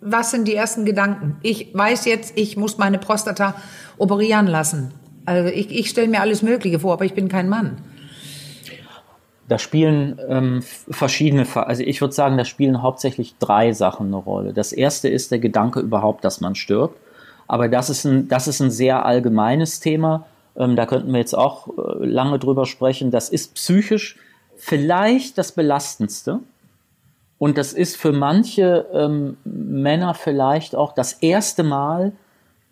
[0.00, 1.36] was sind die ersten Gedanken?
[1.42, 3.54] Ich weiß jetzt, ich muss meine Prostata
[3.98, 4.92] operieren lassen.
[5.24, 7.78] Also ich, ich stelle mir alles Mögliche vor, aber ich bin kein Mann.
[9.48, 14.52] Da spielen ähm, verschiedene, also ich würde sagen, da spielen hauptsächlich drei Sachen eine Rolle.
[14.52, 16.98] Das erste ist der Gedanke überhaupt, dass man stirbt.
[17.46, 20.26] Aber das ist ein, das ist ein sehr allgemeines Thema.
[20.56, 23.10] Ähm, da könnten wir jetzt auch äh, lange drüber sprechen.
[23.10, 24.18] Das ist psychisch
[24.56, 26.40] vielleicht das Belastendste.
[27.38, 32.12] Und das ist für manche ähm, Männer vielleicht auch das erste Mal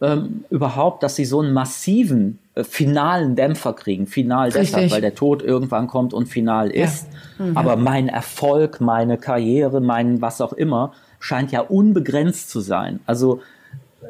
[0.00, 4.06] ähm, überhaupt, dass sie so einen massiven äh, finalen Dämpfer kriegen.
[4.06, 4.70] Final Richtig.
[4.70, 7.08] deshalb, weil der Tod irgendwann kommt und final ist.
[7.38, 7.46] Ja.
[7.46, 7.56] Mhm.
[7.56, 13.00] Aber mein Erfolg, meine Karriere, mein was auch immer, scheint ja unbegrenzt zu sein.
[13.06, 13.40] Also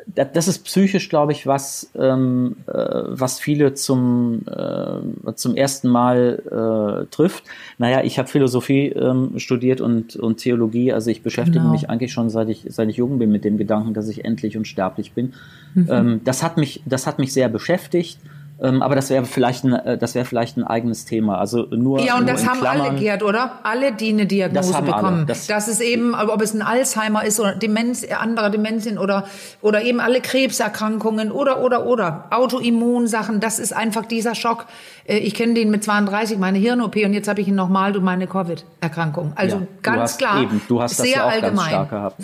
[0.07, 6.43] das ist psychisch, glaube ich, was, ähm, äh, was viele zum, äh, zum ersten Mal
[6.47, 7.45] äh, trifft.
[7.79, 11.73] Naja, ich habe Philosophie ähm, studiert und, und Theologie, also ich beschäftige genau.
[11.73, 14.57] mich eigentlich schon seit ich, seit ich jung bin mit dem Gedanken, dass ich endlich
[14.57, 15.35] unsterblich bin.
[15.75, 15.89] Mhm.
[15.91, 18.19] Ähm, das, hat mich, das hat mich sehr beschäftigt.
[18.63, 21.39] Ähm, aber das wäre vielleicht ein, äh, das wäre vielleicht ein eigenes Thema.
[21.39, 22.91] Also nur ja und nur das haben Klammern.
[22.91, 23.53] alle Gerd, oder?
[23.63, 25.27] Alle, die eine Diagnose das bekommen.
[25.27, 29.25] Das, das, ist eben, ob es ein Alzheimer ist oder Demenz, andere Demenzien oder
[29.63, 33.41] oder eben alle Krebserkrankungen oder oder oder Autoimmunsachen.
[33.41, 34.67] Das ist einfach dieser Schock.
[35.07, 38.05] Äh, ich kenne den mit 32, meine Hirn-OP und jetzt habe ich ihn nochmal durch
[38.05, 39.33] meine Covid-Erkrankung.
[39.37, 40.43] Also ja, ganz klar.
[40.43, 41.57] Eben, du hast das sehr ja auch allgemein.
[41.57, 42.23] ganz stark gehabt.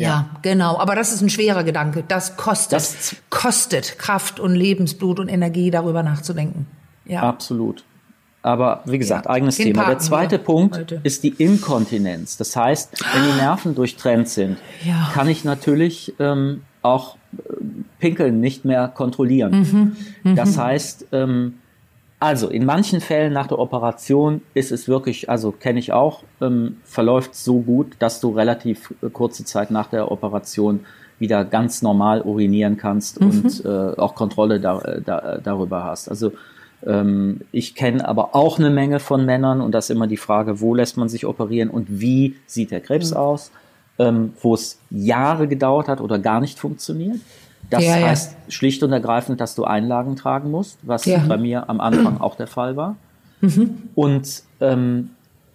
[0.00, 0.08] Ja.
[0.08, 0.30] ja.
[0.42, 0.78] genau.
[0.78, 2.04] Aber das ist ein schwerer Gedanke.
[2.06, 6.66] Das kostet, das kostet Kraft und Lebensblut und Energie, darüber nachzudenken.
[7.04, 7.22] Ja.
[7.22, 7.84] Absolut.
[8.42, 9.32] Aber wie gesagt, ja.
[9.32, 9.86] eigenes Thema.
[9.86, 11.00] Der zweite Punkt heute.
[11.02, 12.38] ist die Inkontinenz.
[12.38, 15.10] Das heißt, wenn die Nerven durchtrennt sind, ja.
[15.12, 17.38] kann ich natürlich ähm, auch äh,
[17.98, 19.60] Pinkeln nicht mehr kontrollieren.
[19.60, 19.96] Mhm.
[20.30, 20.36] Mhm.
[20.36, 21.59] Das heißt, ähm,
[22.20, 26.76] also in manchen Fällen nach der Operation ist es wirklich, also kenne ich auch, ähm,
[26.84, 30.80] verläuft so gut, dass du relativ äh, kurze Zeit nach der Operation
[31.18, 33.26] wieder ganz normal urinieren kannst mhm.
[33.26, 36.10] und äh, auch Kontrolle da, äh, da, darüber hast.
[36.10, 36.32] Also
[36.84, 40.60] ähm, ich kenne aber auch eine Menge von Männern und das ist immer die Frage,
[40.60, 43.16] wo lässt man sich operieren und wie sieht der Krebs mhm.
[43.16, 43.50] aus,
[43.98, 47.16] ähm, wo es Jahre gedauert hat oder gar nicht funktioniert.
[47.70, 48.50] Das ja, heißt ja.
[48.50, 51.18] schlicht und ergreifend, dass du Einlagen tragen musst, was ja.
[51.26, 52.96] bei mir am Anfang auch der Fall war.
[53.40, 53.90] Mhm.
[53.94, 55.10] Und ähm,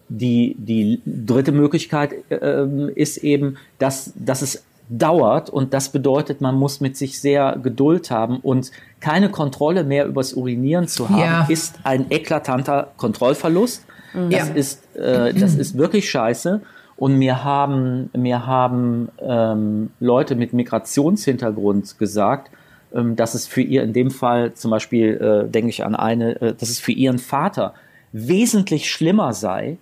[0.08, 6.56] die, die dritte Möglichkeit äh, ist eben, dass, dass es dauert und das bedeutet, man
[6.56, 11.46] muss mit sich sehr Geduld haben und keine Kontrolle mehr übers Urinieren zu haben, ja.
[11.50, 13.84] ist ein eklatanter Kontrollverlust.
[14.14, 14.30] Mhm.
[14.30, 14.56] Das, ja.
[14.56, 16.62] ist, äh, das ist wirklich scheiße.
[16.98, 22.52] Und mir haben, mir haben ähm, Leute mit Migrationshintergrund gesagt,
[22.94, 26.42] ähm, dass es für ihr in dem Fall zum Beispiel, äh, denke ich an eine,
[26.42, 27.74] äh, dass es für ihren Vater
[28.14, 29.78] wesentlich schlimmer sei,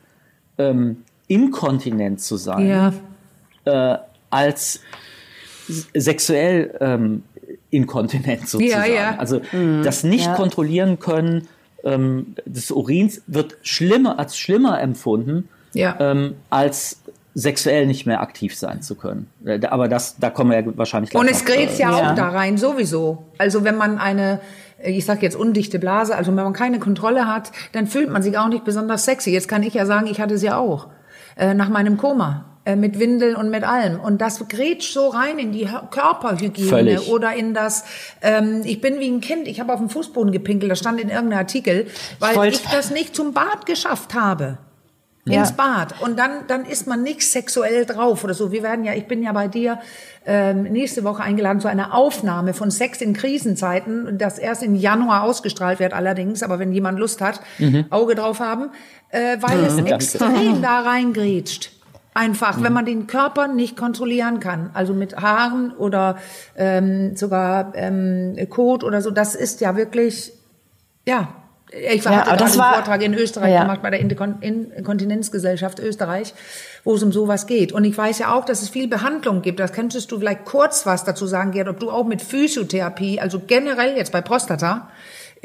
[0.57, 2.93] ähm, inkontinent zu sein, ja.
[3.65, 3.97] äh,
[4.31, 4.81] als
[5.93, 7.23] sexuell ähm,
[7.69, 8.91] inkontinent sozusagen.
[8.91, 9.15] Ja, ja.
[9.17, 9.83] Also mhm.
[9.83, 11.47] das nicht kontrollieren können
[11.83, 17.02] ähm, des Urins wird schlimmer als schlimmer empfunden, ähm, als
[17.35, 19.27] sexuell nicht mehr aktiv sein zu können.
[19.45, 22.29] Äh, aber das, da kommen wir ja wahrscheinlich gleich Und es gerät ja auch da
[22.29, 23.25] rein, sowieso.
[23.37, 24.39] Also wenn man eine,
[24.83, 28.37] ich sage jetzt undichte Blase, also wenn man keine Kontrolle hat, dann fühlt man sich
[28.37, 29.31] auch nicht besonders sexy.
[29.31, 30.87] Jetzt kann ich ja sagen, ich hatte sie ja auch.
[31.35, 33.99] Äh, nach meinem Koma äh, mit Windeln und mit allem.
[33.99, 37.09] Und das grätscht so rein in die Körperhygiene Völlig.
[37.09, 37.83] oder in das,
[38.21, 41.09] ähm, ich bin wie ein Kind, ich habe auf dem Fußboden gepinkelt, das stand in
[41.09, 41.87] irgendeinem Artikel,
[42.19, 44.59] weil ich, ich das nicht zum Bad geschafft habe
[45.25, 45.39] ja.
[45.39, 46.01] ins Bad.
[46.01, 48.51] Und dann, dann ist man nicht sexuell drauf oder so.
[48.51, 49.79] Wir werden ja, ich bin ja bei dir
[50.25, 55.23] ähm, nächste Woche eingeladen zu einer Aufnahme von Sex in Krisenzeiten, das erst im Januar
[55.23, 57.85] ausgestrahlt wird allerdings, aber wenn jemand Lust hat, mhm.
[57.89, 58.69] Auge drauf haben,
[59.09, 61.71] äh, weil es extrem da reingrätscht.
[62.13, 62.63] Einfach, mhm.
[62.63, 66.17] wenn man den Körper nicht kontrollieren kann, also mit Haaren oder
[66.55, 70.31] ähm, sogar ähm, Kot oder so, das ist ja wirklich,
[71.05, 71.29] ja,
[71.73, 73.61] ich war, ja, hatte das war, einen Vortrag in Österreich ja.
[73.61, 76.33] gemacht bei der Inkontinenzgesellschaft Österreich,
[76.83, 77.71] wo es um sowas geht.
[77.71, 79.59] Und ich weiß ja auch, dass es viel Behandlung gibt.
[79.59, 83.39] Das könntest du vielleicht kurz was dazu sagen, Gerd, ob du auch mit Physiotherapie, also
[83.39, 84.89] generell jetzt bei Prostata,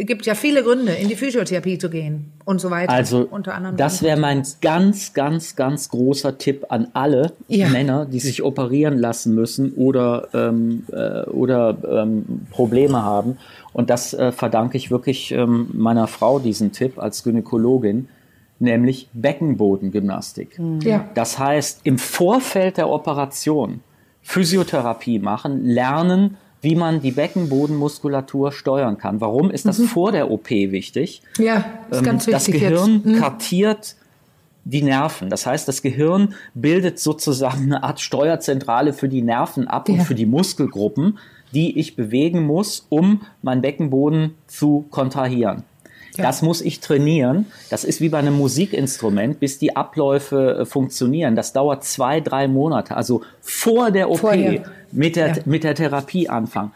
[0.07, 2.93] gibt ja viele Gründe, in die Physiotherapie zu gehen und so weiter.
[2.93, 7.69] Also unter anderem das wäre mein ganz, ganz, ganz großer Tipp an alle ja.
[7.69, 13.39] Männer, die sich operieren lassen müssen oder ähm, äh, oder ähm, Probleme haben.
[13.73, 18.09] Und das äh, verdanke ich wirklich ähm, meiner Frau diesen Tipp als Gynäkologin,
[18.61, 20.59] nämlich Beckenbodengymnastik.
[20.59, 20.81] Mhm.
[20.81, 21.09] Ja.
[21.15, 23.81] Das heißt, im Vorfeld der Operation
[24.23, 29.21] Physiotherapie machen, lernen wie man die Beckenbodenmuskulatur steuern kann.
[29.21, 29.87] Warum ist das mhm.
[29.87, 31.23] vor der OP wichtig?
[31.39, 32.33] Ja, ist ähm, ganz wichtig.
[32.33, 33.17] Das Gehirn mhm.
[33.21, 33.97] kartiert
[34.65, 35.31] die Nerven.
[35.31, 39.95] Das heißt, das Gehirn bildet sozusagen eine Art Steuerzentrale für die Nerven ab ja.
[39.95, 41.19] und für die Muskelgruppen,
[41.55, 45.65] die ich bewegen muss, um meinen Beckenboden zu kontrahieren.
[46.19, 46.25] Ja.
[46.25, 47.47] Das muss ich trainieren.
[47.71, 51.37] Das ist wie bei einem Musikinstrument, bis die Abläufe äh, funktionieren.
[51.37, 52.97] Das dauert zwei, drei Monate.
[52.97, 54.65] Also vor der OP, Vorher.
[54.93, 55.35] mit der, ja.
[55.45, 56.73] mit der Therapie anfangen.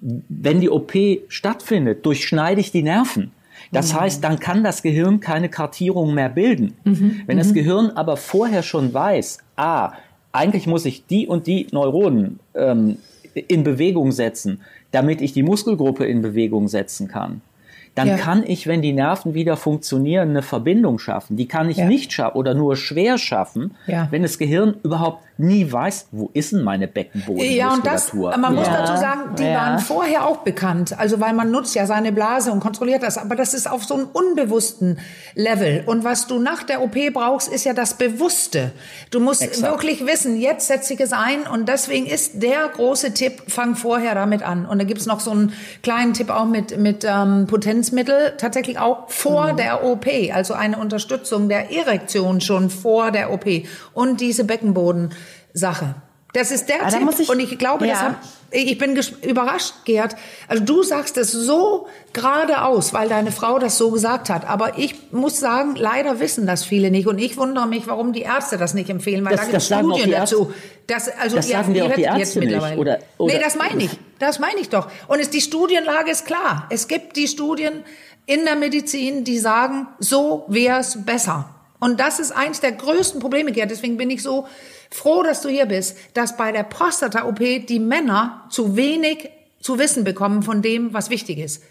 [0.00, 0.92] Wenn die OP
[1.28, 3.32] stattfindet, durchschneide ich die Nerven.
[3.70, 4.00] Das mhm.
[4.00, 6.74] heißt, dann kann das Gehirn keine Kartierung mehr bilden.
[6.84, 7.22] Mhm.
[7.26, 7.40] Wenn mhm.
[7.40, 9.92] das Gehirn aber vorher schon weiß, ah,
[10.32, 12.96] eigentlich muss ich die und die Neuronen ähm,
[13.34, 17.42] in Bewegung setzen, damit ich die Muskelgruppe in Bewegung setzen kann,
[17.94, 18.16] dann ja.
[18.16, 21.36] kann ich, wenn die Nerven wieder funktionieren, eine Verbindung schaffen.
[21.36, 21.86] Die kann ich ja.
[21.86, 24.08] nicht schaffen oder nur schwer schaffen, ja.
[24.10, 27.56] wenn das Gehirn überhaupt nie weiß, wo ist denn meine Beckenbodenmuskulatur.
[27.56, 30.98] Ja, und das, man muss dazu sagen, die waren vorher auch bekannt.
[30.98, 33.18] Also, weil man nutzt ja seine Blase und kontrolliert das.
[33.18, 34.98] Aber das ist auf so einem unbewussten
[35.34, 35.82] Level.
[35.86, 38.72] Und was du nach der OP brauchst, ist ja das Bewusste.
[39.10, 39.72] Du musst Exakt.
[39.72, 41.42] wirklich wissen, jetzt setze ich es ein.
[41.52, 44.66] Und deswegen ist der große Tipp, fang vorher damit an.
[44.66, 47.46] Und da gibt's noch so einen kleinen Tipp auch mit, mit ähm,
[47.80, 49.56] Potenzmittel, tatsächlich auch vor mhm.
[49.56, 50.06] der OP.
[50.32, 53.46] Also eine Unterstützung der Erektion schon vor der OP.
[53.94, 55.10] Und diese Beckenboden.
[55.52, 55.96] Sache.
[56.32, 57.08] Das ist der Aber Tipp.
[57.18, 57.92] Ich, und ich glaube, ja.
[57.92, 58.14] das hab,
[58.50, 60.16] ich bin überrascht, Gerd.
[60.48, 64.48] Also du sagst es so geradeaus, weil deine Frau das so gesagt hat.
[64.48, 67.06] Aber ich muss sagen, leider wissen das viele nicht.
[67.06, 69.66] Und ich wundere mich, warum die Ärzte das nicht empfehlen, weil das, da gibt es
[69.66, 70.52] Studien dazu.
[70.86, 72.70] Das, also das sagen die auch die Ärzte mittlerweile.
[72.70, 73.90] Nicht, oder, oder, nee, das meine ich.
[74.18, 74.88] Das meine ich doch.
[75.06, 76.66] Und es, die Studienlage ist klar.
[76.70, 77.84] Es gibt die Studien
[78.26, 81.48] in der Medizin, die sagen, so wäre es besser.
[81.80, 83.70] Und das ist eins der größten Probleme, Gerd.
[83.70, 84.46] Deswegen bin ich so
[84.90, 90.04] froh, dass du hier bist, dass bei der Prostata-OP die Männer zu wenig zu wissen
[90.04, 91.62] bekommen von dem, was wichtig ist.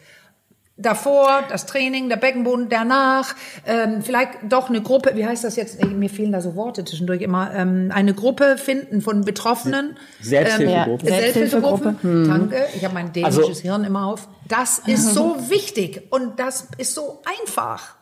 [0.78, 3.36] Davor, das Training, der Beckenboden, danach,
[3.68, 7.22] ähm, vielleicht doch eine Gruppe, wie heißt das jetzt, mir fehlen da so Worte zwischendurch
[7.22, 9.98] immer, ähm, eine Gruppe finden von Betroffenen.
[10.22, 11.06] Selbsthilfegruppe.
[11.06, 11.96] Ähm, Selbsthilfegruppe.
[12.02, 12.28] Hm.
[12.30, 14.30] Danke, ich habe mein dänisches also, Hirn immer auf.
[14.48, 17.99] Das ist so wichtig und das ist so einfach.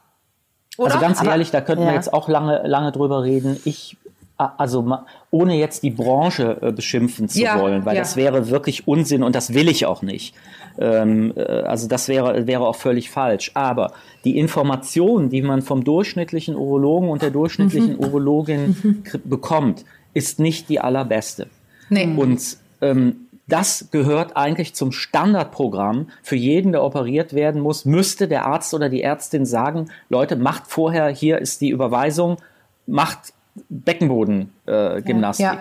[0.77, 0.91] Oder?
[0.91, 1.89] Also ganz ehrlich, da könnten ja.
[1.89, 3.59] wir jetzt auch lange, lange drüber reden.
[3.65, 3.97] Ich
[4.37, 4.99] also
[5.31, 8.01] ohne jetzt die Branche äh, beschimpfen zu ja, wollen, weil ja.
[8.01, 10.35] das wäre wirklich Unsinn und das will ich auch nicht.
[10.77, 13.51] Ähm, äh, also das wäre, wäre auch völlig falsch.
[13.55, 13.93] Aber
[14.25, 17.99] die Information, die man vom durchschnittlichen Urologen und der durchschnittlichen mhm.
[17.99, 19.03] Urologin mhm.
[19.25, 21.47] bekommt, ist nicht die allerbeste.
[21.89, 22.13] Nee.
[22.15, 26.09] Und ähm, das gehört eigentlich zum Standardprogramm.
[26.21, 30.67] Für jeden, der operiert werden muss, müsste der Arzt oder die Ärztin sagen, Leute, macht
[30.67, 32.37] vorher, hier ist die Überweisung,
[32.85, 33.33] macht
[33.69, 35.45] Beckenbodengymnastik.
[35.45, 35.57] Äh, ja.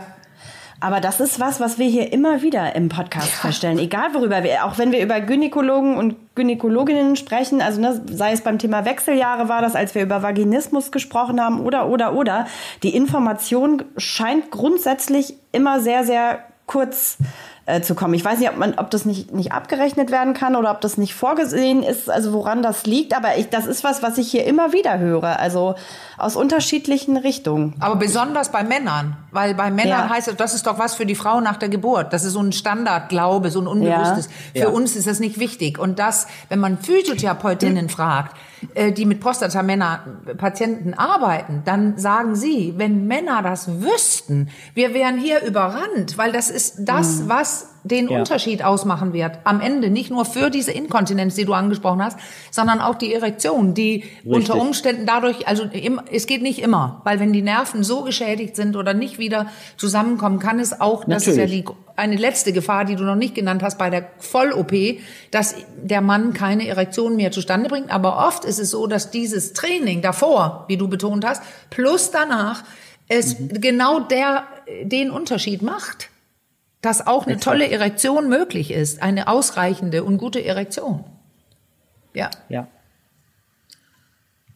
[0.79, 3.49] Aber das ist was, was wir hier immer wieder im Podcast ja.
[3.49, 3.79] feststellen.
[3.79, 8.42] Egal worüber wir, auch wenn wir über Gynäkologen und Gynäkologinnen sprechen, also ne, sei es
[8.42, 12.46] beim Thema Wechseljahre war das, als wir über Vaginismus gesprochen haben oder, oder, oder.
[12.83, 17.16] Die Information scheint grundsätzlich immer sehr, sehr kurz
[17.66, 18.14] äh, zu kommen.
[18.14, 20.98] Ich weiß nicht, ob, man, ob das nicht, nicht abgerechnet werden kann oder ob das
[20.98, 24.44] nicht vorgesehen ist, also woran das liegt, aber ich, das ist was, was ich hier
[24.44, 25.74] immer wieder höre, also
[26.16, 27.74] aus unterschiedlichen Richtungen.
[27.81, 30.09] Aber besonders bei Männern, weil bei Männern ja.
[30.09, 32.12] heißt es, das ist doch was für die Frau nach der Geburt.
[32.12, 34.29] Das ist so ein Standardglaube, so ein Unbewusstes.
[34.55, 34.62] Ja.
[34.62, 34.74] Für ja.
[34.74, 35.79] uns ist das nicht wichtig.
[35.79, 38.37] Und das, wenn man Physiotherapeutinnen fragt,
[38.74, 45.42] äh, die mit Prostatamänner-Patienten arbeiten, dann sagen sie, wenn Männer das wüssten, wir wären hier
[45.42, 47.29] überrannt, weil das ist das, mhm.
[47.57, 48.19] Was den ja.
[48.19, 49.38] Unterschied ausmachen wird.
[49.45, 52.19] Am Ende nicht nur für diese Inkontinenz, die du angesprochen hast,
[52.51, 54.25] sondern auch die Erektion, die Richtig.
[54.25, 55.64] unter Umständen dadurch, also
[56.11, 60.40] es geht nicht immer, weil wenn die Nerven so geschädigt sind oder nicht wieder zusammenkommen,
[60.40, 61.25] kann es auch, Natürlich.
[61.25, 61.64] das ist ja die,
[61.95, 64.73] eine letzte Gefahr, die du noch nicht genannt hast bei der Voll-OP,
[65.31, 67.90] dass der Mann keine Erektion mehr zustande bringt.
[67.90, 71.40] Aber oft ist es so, dass dieses Training davor, wie du betont hast,
[71.71, 72.64] plus danach
[73.09, 73.61] es mhm.
[73.61, 74.42] genau der,
[74.83, 76.11] den Unterschied macht
[76.87, 81.05] dass auch eine tolle Erektion möglich ist, eine ausreichende und gute Erektion.
[82.14, 82.31] Ja.
[82.49, 82.68] Ja.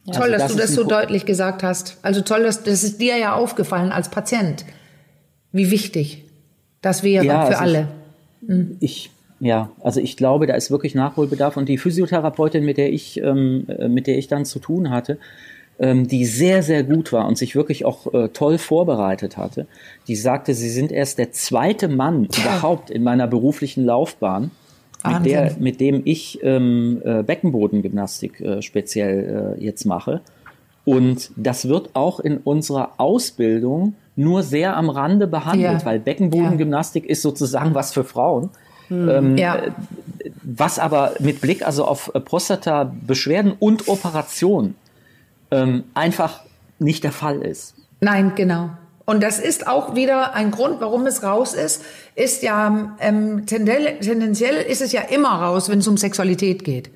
[0.07, 1.99] Toll, also dass das du das so deutlich gesagt hast.
[2.03, 4.65] Also toll, dass das ist dir ja aufgefallen als Patient,
[5.53, 6.25] wie wichtig
[6.81, 7.89] das wäre ja, für also alle.
[8.41, 8.77] Mhm.
[8.81, 13.21] Ich ja, also ich glaube, da ist wirklich Nachholbedarf und die Physiotherapeutin, mit der ich
[13.23, 15.19] ähm, äh, mit der ich dann zu tun hatte,
[15.81, 19.67] ähm, die sehr, sehr gut war und sich wirklich auch äh, toll vorbereitet hatte.
[20.07, 24.51] Die sagte, sie sind erst der zweite Mann überhaupt in meiner beruflichen Laufbahn,
[25.07, 30.21] mit, der, mit dem ich ähm, äh, Beckenbodengymnastik äh, speziell äh, jetzt mache.
[30.85, 35.85] Und das wird auch in unserer Ausbildung nur sehr am Rande behandelt, ja.
[35.87, 37.11] weil Beckenbodengymnastik ja.
[37.11, 38.51] ist sozusagen was für Frauen.
[38.89, 39.09] Hm.
[39.09, 39.57] Ähm, ja.
[39.57, 39.71] Äh,
[40.43, 44.75] was aber mit Blick also auf äh, Prostata-Beschwerden und Operationen
[45.51, 46.41] ähm, einfach
[46.79, 47.75] nicht der Fall ist.
[48.01, 48.71] Nein, genau.
[49.05, 51.83] Und das ist auch wieder ein Grund, warum es raus ist,
[52.15, 56.91] ist ja ähm, tendenziell ist es ja immer raus, wenn es um Sexualität geht.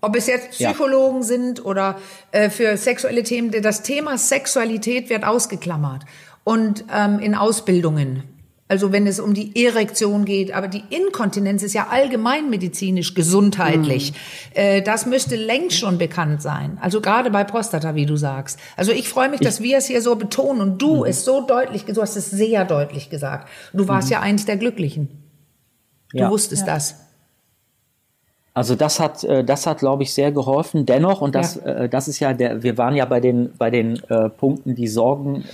[0.00, 1.24] Ob es jetzt Psychologen ja.
[1.24, 1.98] sind oder
[2.30, 6.02] äh, für sexuelle Themen, das Thema Sexualität wird ausgeklammert
[6.44, 8.22] und ähm, in Ausbildungen.
[8.70, 14.12] Also wenn es um die Erektion geht, aber die Inkontinenz ist ja allgemeinmedizinisch gesundheitlich.
[14.12, 14.16] Mhm.
[14.60, 16.76] Äh, das müsste längst schon bekannt sein.
[16.82, 18.58] Also gerade bei Prostata, wie du sagst.
[18.76, 21.06] Also ich freue mich, ich, dass wir es hier so betonen und du mhm.
[21.06, 23.48] es so deutlich, du hast es sehr deutlich gesagt.
[23.72, 24.12] Du warst mhm.
[24.12, 25.08] ja eins der Glücklichen.
[26.12, 26.30] Du ja.
[26.30, 26.74] wusstest ja.
[26.74, 26.96] das.
[28.52, 30.84] Also das hat, äh, das hat, glaube ich, sehr geholfen.
[30.84, 31.62] Dennoch, und das, ja.
[31.62, 33.98] Äh, das ist ja der, wir waren ja bei den, bei den
[34.36, 35.44] Punkten, die Sorgen,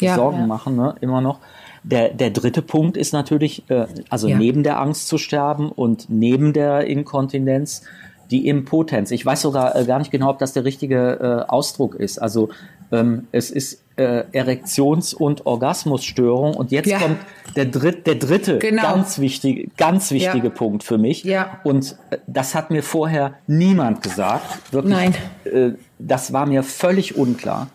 [0.00, 0.46] die ja, Sorgen ja.
[0.48, 1.38] machen, ne, immer noch.
[1.84, 4.38] Der, der dritte Punkt ist natürlich, äh, also ja.
[4.38, 7.82] neben der Angst zu sterben und neben der Inkontinenz,
[8.30, 9.10] die Impotenz.
[9.10, 12.18] Ich weiß sogar äh, gar nicht genau, ob das der richtige äh, Ausdruck ist.
[12.18, 12.48] Also
[12.90, 16.54] ähm, es ist äh, Erektions- und Orgasmusstörung.
[16.54, 16.98] Und jetzt ja.
[16.98, 17.18] kommt
[17.56, 18.82] der, dritt, der dritte genau.
[18.82, 20.52] ganz wichtige, ganz wichtige ja.
[20.52, 21.24] Punkt für mich.
[21.24, 21.60] Ja.
[21.64, 24.72] Und äh, das hat mir vorher niemand gesagt.
[24.72, 25.14] Wirklich, Nein.
[25.44, 27.68] Äh, das war mir völlig unklar.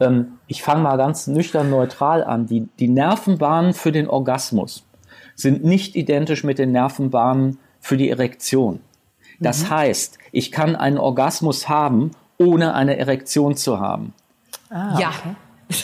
[0.00, 2.46] Ähm, ich fange mal ganz nüchtern neutral an.
[2.46, 4.84] Die, die Nervenbahnen für den Orgasmus
[5.34, 8.80] sind nicht identisch mit den Nervenbahnen für die Erektion.
[9.40, 9.70] Das mhm.
[9.70, 14.14] heißt, ich kann einen Orgasmus haben, ohne eine Erektion zu haben.
[14.70, 15.08] Ah, ja.
[15.08, 15.36] Okay.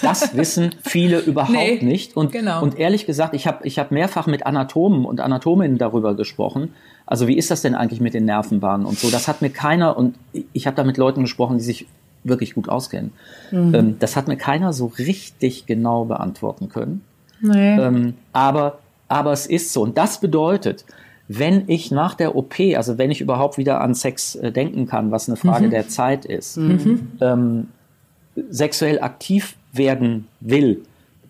[0.03, 2.16] Das wissen viele überhaupt nee, nicht.
[2.16, 2.62] Und, genau.
[2.62, 6.74] und ehrlich gesagt, ich habe ich hab mehrfach mit Anatomen und Anatominnen darüber gesprochen.
[7.07, 9.11] Also wie ist das denn eigentlich mit den Nervenbahnen und so?
[9.11, 10.16] Das hat mir keiner, und
[10.53, 11.87] ich habe da mit Leuten gesprochen, die sich
[12.24, 13.12] wirklich gut auskennen.
[13.50, 13.74] Mhm.
[13.74, 17.02] Ähm, das hat mir keiner so richtig genau beantworten können.
[17.40, 17.79] Nee.
[17.79, 19.83] Ähm, aber, aber es ist so.
[19.83, 20.85] Und das bedeutet,
[21.29, 25.10] wenn ich nach der OP, also wenn ich überhaupt wieder an Sex äh, denken kann,
[25.10, 25.70] was eine Frage mhm.
[25.70, 27.12] der Zeit ist, mhm.
[27.20, 27.68] ähm,
[28.50, 30.83] sexuell aktiv werden will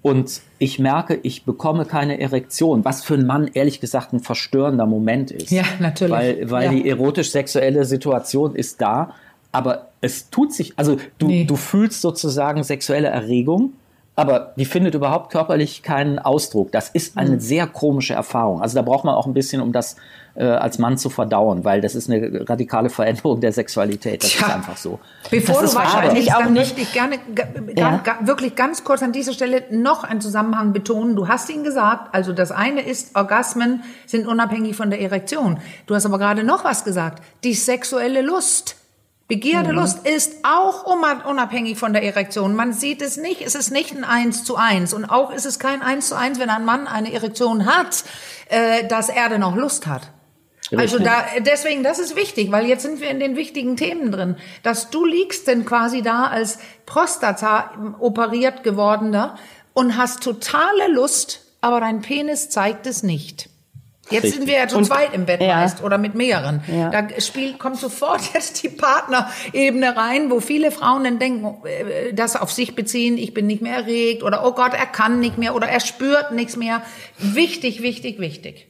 [0.05, 4.85] und ich merke, ich bekomme keine Erektion, was für einen Mann ehrlich gesagt ein verstörender
[4.85, 5.51] Moment ist.
[5.51, 6.13] Ja, natürlich.
[6.13, 6.71] Weil, weil ja.
[6.73, 9.15] die erotisch-sexuelle Situation ist da,
[9.55, 11.45] aber es tut sich, also du, nee.
[11.45, 13.73] du fühlst sozusagen sexuelle Erregung,
[14.17, 16.71] aber die findet überhaupt körperlich keinen Ausdruck.
[16.71, 17.41] Das ist eine mhm.
[17.41, 18.63] sehr komische Erfahrung.
[18.63, 19.97] Also da braucht man auch ein bisschen, um das
[20.37, 24.23] äh, als Mann zu verdauen, weil das ist eine radikale Veränderung der Sexualität.
[24.23, 24.47] Das Tja.
[24.47, 25.01] ist einfach so.
[25.31, 27.19] Bevor das du wahrscheinlich auch nicht, möchte ich gerne
[27.77, 28.03] ja.
[28.21, 31.17] wirklich ganz kurz an dieser Stelle noch einen Zusammenhang betonen.
[31.17, 35.59] Du hast ihn gesagt, also das eine ist, Orgasmen sind unabhängig von der Erektion.
[35.87, 38.77] Du hast aber gerade noch was gesagt, die sexuelle Lust.
[39.27, 39.79] Begierde, mhm.
[39.79, 42.55] Lust ist auch unabhängig von der Erektion.
[42.55, 43.41] Man sieht es nicht.
[43.41, 44.93] Es ist nicht ein Eins zu eins.
[44.93, 48.05] Und auch ist es kein Eins zu eins, wenn ein Mann eine Erektion hat,
[48.49, 50.11] äh, dass er dann auch Lust hat.
[50.71, 50.79] Richtig.
[50.79, 54.37] Also da, deswegen, das ist wichtig, weil jetzt sind wir in den wichtigen Themen drin.
[54.63, 57.71] Dass du liegst denn quasi da als Prostata
[58.01, 59.39] operiert gewordener
[59.73, 63.49] und hast totale Lust, aber dein Penis zeigt es nicht.
[64.11, 64.35] Jetzt Richtig.
[64.35, 65.57] sind wir ja zu zweit im Bett ja.
[65.57, 66.63] meist oder mit mehreren.
[66.67, 66.91] Ja.
[66.91, 72.37] Da spielt, kommt sofort jetzt die Partnerebene rein, wo viele Frauen dann denken, äh, das
[72.37, 75.55] auf sich beziehen, ich bin nicht mehr erregt oder oh Gott, er kann nicht mehr
[75.55, 76.83] oder er spürt nichts mehr.
[77.19, 78.69] Wichtig, wichtig, wichtig.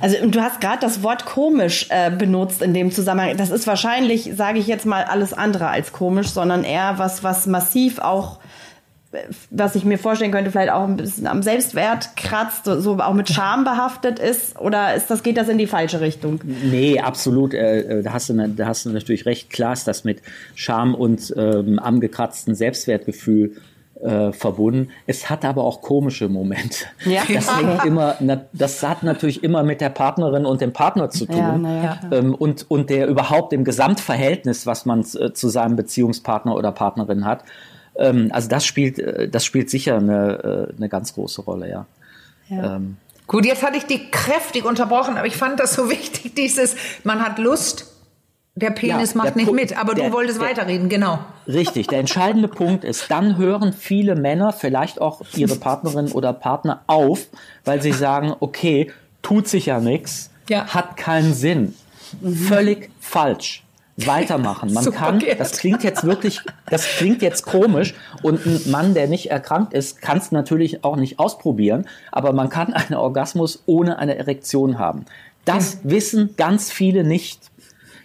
[0.00, 3.36] Also du hast gerade das Wort komisch äh, benutzt in dem Zusammenhang.
[3.36, 7.46] Das ist wahrscheinlich, sage ich jetzt mal, alles andere als komisch, sondern eher was, was
[7.46, 8.40] massiv auch
[9.50, 13.28] was ich mir vorstellen könnte, vielleicht auch ein bisschen am Selbstwert kratzt, so auch mit
[13.28, 14.58] Scham behaftet ist?
[14.60, 16.40] Oder ist das, geht das in die falsche Richtung?
[16.44, 17.52] Nee, absolut.
[17.52, 19.50] Äh, äh da, hast du, da hast du natürlich recht.
[19.50, 20.22] Klar ist das mit
[20.54, 23.56] Scham und ähm, am gekratzten Selbstwertgefühl
[24.00, 24.90] äh, verbunden.
[25.06, 26.84] Es hat aber auch komische Momente.
[27.04, 27.22] Ja.
[27.32, 31.26] Das, hängt immer, na, das hat natürlich immer mit der Partnerin und dem Partner zu
[31.26, 31.64] tun.
[31.64, 36.54] Ja, ja, ähm, und, und der überhaupt im Gesamtverhältnis, was man äh, zu seinem Beziehungspartner
[36.54, 37.44] oder Partnerin hat.
[37.96, 41.86] Ähm, also das spielt, äh, das spielt sicher eine, äh, eine ganz große Rolle, ja.
[42.48, 42.76] ja.
[42.76, 46.76] Ähm, Gut, jetzt hatte ich die kräftig unterbrochen, aber ich fand das so wichtig, dieses,
[47.04, 47.86] man hat Lust,
[48.56, 51.20] der Penis ja, macht der nicht mit, aber der, du wolltest der, weiterreden, genau.
[51.46, 56.82] Richtig, der entscheidende Punkt ist, dann hören viele Männer, vielleicht auch ihre Partnerin oder Partner
[56.86, 57.26] auf,
[57.64, 58.90] weil sie sagen, okay,
[59.22, 60.66] tut sich ja nichts, ja.
[60.66, 61.74] hat keinen Sinn.
[62.20, 62.34] Mhm.
[62.34, 63.62] Völlig falsch
[64.06, 64.72] weitermachen.
[64.72, 69.30] Man kann, das klingt jetzt wirklich, das klingt jetzt komisch und ein Mann, der nicht
[69.30, 74.16] erkrankt ist, kann es natürlich auch nicht ausprobieren, aber man kann einen Orgasmus ohne eine
[74.16, 75.04] Erektion haben.
[75.44, 77.50] Das wissen ganz viele nicht.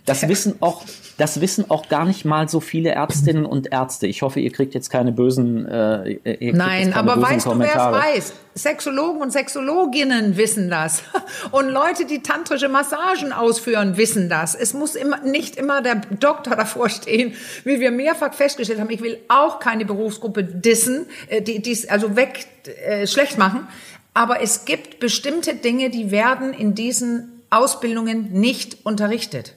[0.06, 0.84] Das wissen auch,
[1.18, 4.06] das wissen auch gar nicht mal so viele Ärztinnen und Ärzte.
[4.06, 5.66] Ich hoffe, ihr kriegt jetzt keine bösen.
[5.66, 6.20] Äh,
[6.52, 7.94] Nein, keine aber bösen weißt Kommentare.
[7.94, 8.34] du, wer es weiß?
[8.56, 11.04] Sexologen und Sexologinnen wissen das.
[11.52, 14.56] Und Leute, die tantrische Massagen ausführen, wissen das.
[14.56, 17.34] Es muss immer, nicht immer der Doktor davor stehen,
[17.66, 18.90] wie wir mehrfach festgestellt haben.
[18.90, 22.48] Ich will auch keine Berufsgruppe dissen, äh, die dies also weg
[22.86, 23.68] äh, schlecht machen.
[24.14, 29.54] Aber es gibt bestimmte Dinge, die werden in diesen Ausbildungen nicht unterrichtet.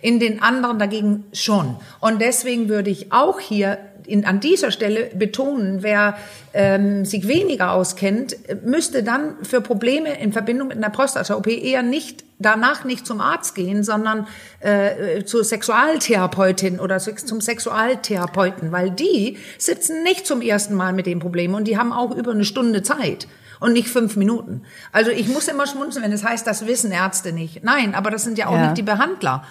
[0.00, 1.76] In den anderen dagegen schon.
[2.00, 3.78] Und deswegen würde ich auch hier
[4.08, 6.16] in, an dieser Stelle betonen, wer
[6.54, 12.24] ähm, sich weniger auskennt, müsste dann für Probleme in Verbindung mit einer Prostata-OP eher nicht
[12.38, 14.26] danach nicht zum Arzt gehen, sondern
[14.60, 21.18] äh, zur Sexualtherapeutin oder zum Sexualtherapeuten, weil die sitzen nicht zum ersten Mal mit dem
[21.18, 23.26] Problem und die haben auch über eine Stunde Zeit
[23.60, 24.62] und nicht fünf Minuten.
[24.92, 27.64] Also ich muss immer schmunzeln, wenn es heißt, das wissen Ärzte nicht.
[27.64, 28.66] Nein, aber das sind ja auch ja.
[28.66, 29.44] nicht die Behandler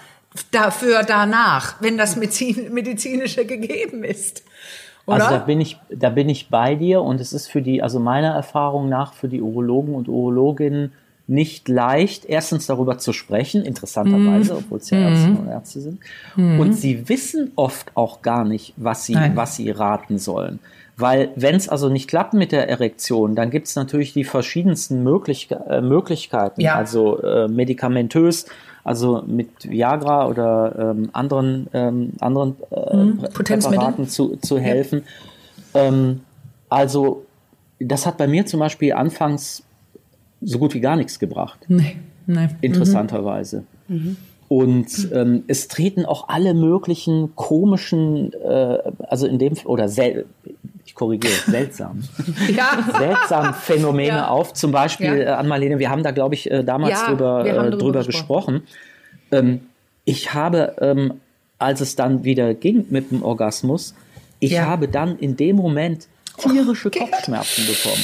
[0.52, 4.44] dafür danach, wenn das medizinische gegeben ist.
[5.06, 5.16] Oder?
[5.16, 8.00] Also da bin ich, da bin ich bei dir und es ist für die, also
[8.00, 10.92] meiner Erfahrung nach für die Urologen und Urologinnen
[11.28, 14.58] nicht leicht, erstens darüber zu sprechen, interessanterweise, mm.
[14.58, 15.38] obwohl es ja Ärzte mm.
[15.38, 16.00] und Ärzte sind.
[16.36, 16.60] Mm.
[16.60, 20.60] Und sie wissen oft auch gar nicht, was sie, was sie raten sollen.
[20.96, 25.04] Weil wenn es also nicht klappt mit der Erektion, dann gibt es natürlich die verschiedensten
[25.04, 26.76] Möglich äh, Möglichkeiten, ja.
[26.76, 28.46] also äh, medikamentös
[28.88, 35.04] also mit Viagra oder ähm, anderen, ähm, anderen äh, mhm, Präparaten zu, zu helfen.
[35.74, 35.84] Ja.
[35.84, 36.22] Ähm,
[36.70, 37.26] also
[37.80, 39.64] das hat bei mir zum Beispiel anfangs
[40.42, 41.60] so gut wie gar nichts gebracht.
[41.68, 42.48] Nee, nee.
[42.62, 43.64] Interessanterweise.
[43.88, 43.96] Mhm.
[43.96, 44.18] mhm.
[44.50, 50.26] Und ähm, es treten auch alle möglichen komischen, äh, also in dem oder sel
[50.98, 52.04] ich korrigiere, seltsam,
[52.50, 52.80] ja.
[52.98, 54.28] seltsam Phänomene ja.
[54.28, 54.54] auf.
[54.54, 55.24] Zum Beispiel, ja.
[55.24, 58.62] äh, Ann-Marlene, wir haben da, glaube ich, äh, damals drüber, äh, drüber gesprochen.
[58.62, 58.68] gesprochen.
[59.32, 59.62] Ähm,
[60.06, 61.14] ich habe, ähm,
[61.60, 63.94] als es dann wieder ging mit dem Orgasmus,
[64.40, 68.04] ich habe dann in dem Moment tierische oh, Kopfschmerzen bekommen.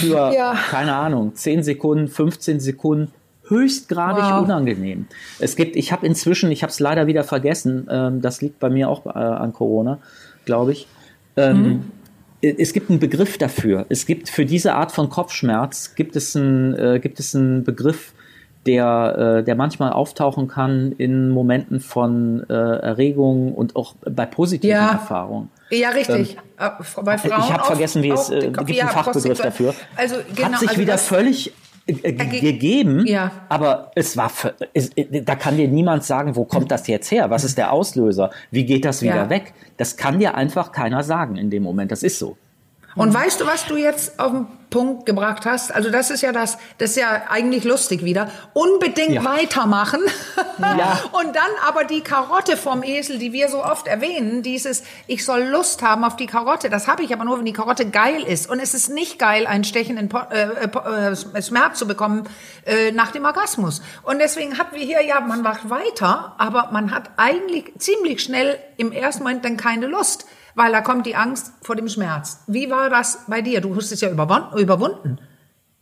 [0.00, 0.32] Für,
[0.70, 3.12] keine Ahnung, 10 Sekunden, 15 Sekunden
[3.48, 4.42] höchstgradig wow.
[4.42, 5.06] unangenehm.
[5.38, 8.68] Es gibt, ich habe inzwischen, ich habe es leider wieder vergessen, ähm, das liegt bei
[8.68, 9.98] mir auch äh, an Corona,
[10.44, 10.86] glaube ich.
[11.36, 11.84] Ähm, mhm.
[12.40, 13.86] Es gibt einen Begriff dafür.
[13.88, 18.12] Es gibt für diese Art von Kopfschmerz gibt es einen, äh, gibt es einen Begriff,
[18.66, 24.76] der, äh, der manchmal auftauchen kann in Momenten von äh, Erregung und auch bei positiven
[24.76, 24.92] ja.
[24.92, 25.50] Erfahrungen.
[25.70, 26.36] Ja, richtig.
[26.60, 29.74] Ähm, äh, bei Frauen ich habe vergessen, wie es äh, gibt ja, einen Fachbegriff dafür.
[29.96, 31.52] Also genau, hat sich also wieder völlig äh,
[31.88, 33.30] gegeben, ja.
[33.48, 34.30] aber es war,
[34.74, 37.30] es, äh, da kann dir niemand sagen, wo kommt das jetzt her?
[37.30, 38.30] Was ist der Auslöser?
[38.50, 39.30] Wie geht das wieder ja.
[39.30, 39.54] weg?
[39.76, 41.90] Das kann dir einfach keiner sagen in dem Moment.
[41.90, 42.36] Das ist so.
[42.98, 45.72] Und weißt du, was du jetzt auf den Punkt gebracht hast?
[45.74, 48.30] Also das ist ja das, das ist ja eigentlich lustig wieder.
[48.54, 49.24] Unbedingt ja.
[49.24, 50.00] weitermachen.
[50.58, 51.00] Ja.
[51.12, 55.42] Und dann aber die Karotte vom Esel, die wir so oft erwähnen, dieses, ich soll
[55.44, 56.70] Lust haben auf die Karotte.
[56.70, 58.50] Das habe ich aber nur, wenn die Karotte geil ist.
[58.50, 62.28] Und es ist nicht geil, einen stechenden äh, äh, äh, Schmerz zu bekommen
[62.66, 63.80] äh, nach dem Orgasmus.
[64.02, 68.58] Und deswegen hatten wir hier, ja, man macht weiter, aber man hat eigentlich ziemlich schnell
[68.76, 70.26] im ersten Moment dann keine Lust
[70.58, 72.42] weil da kommt die Angst vor dem Schmerz.
[72.46, 73.60] Wie war das bei dir?
[73.60, 75.18] Du hast es ja überwunden.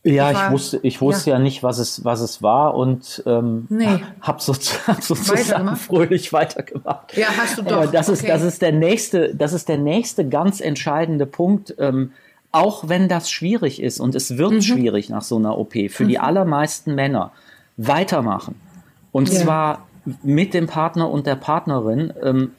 [0.04, 1.36] Ja, ich, war, ich wusste, ich wusste ja.
[1.36, 1.42] ja.
[1.42, 3.98] nicht, was es, was es war und ähm, nee.
[4.20, 4.54] habe so,
[4.86, 7.16] hab sozusagen fröhlich weitergemacht.
[7.16, 7.72] Ja, hast du doch.
[7.72, 8.18] Aber das okay.
[8.18, 11.74] ist, das ist der nächste, das ist der nächste ganz entscheidende Punkt.
[11.78, 12.12] Ähm,
[12.52, 14.62] auch wenn das schwierig ist und es wird mhm.
[14.62, 16.08] schwierig nach so einer OP für mhm.
[16.08, 17.32] die allermeisten Männer
[17.76, 18.54] weitermachen
[19.10, 19.40] und ja.
[19.40, 19.86] zwar
[20.22, 22.12] mit dem Partner und der Partnerin.
[22.22, 22.52] Ähm,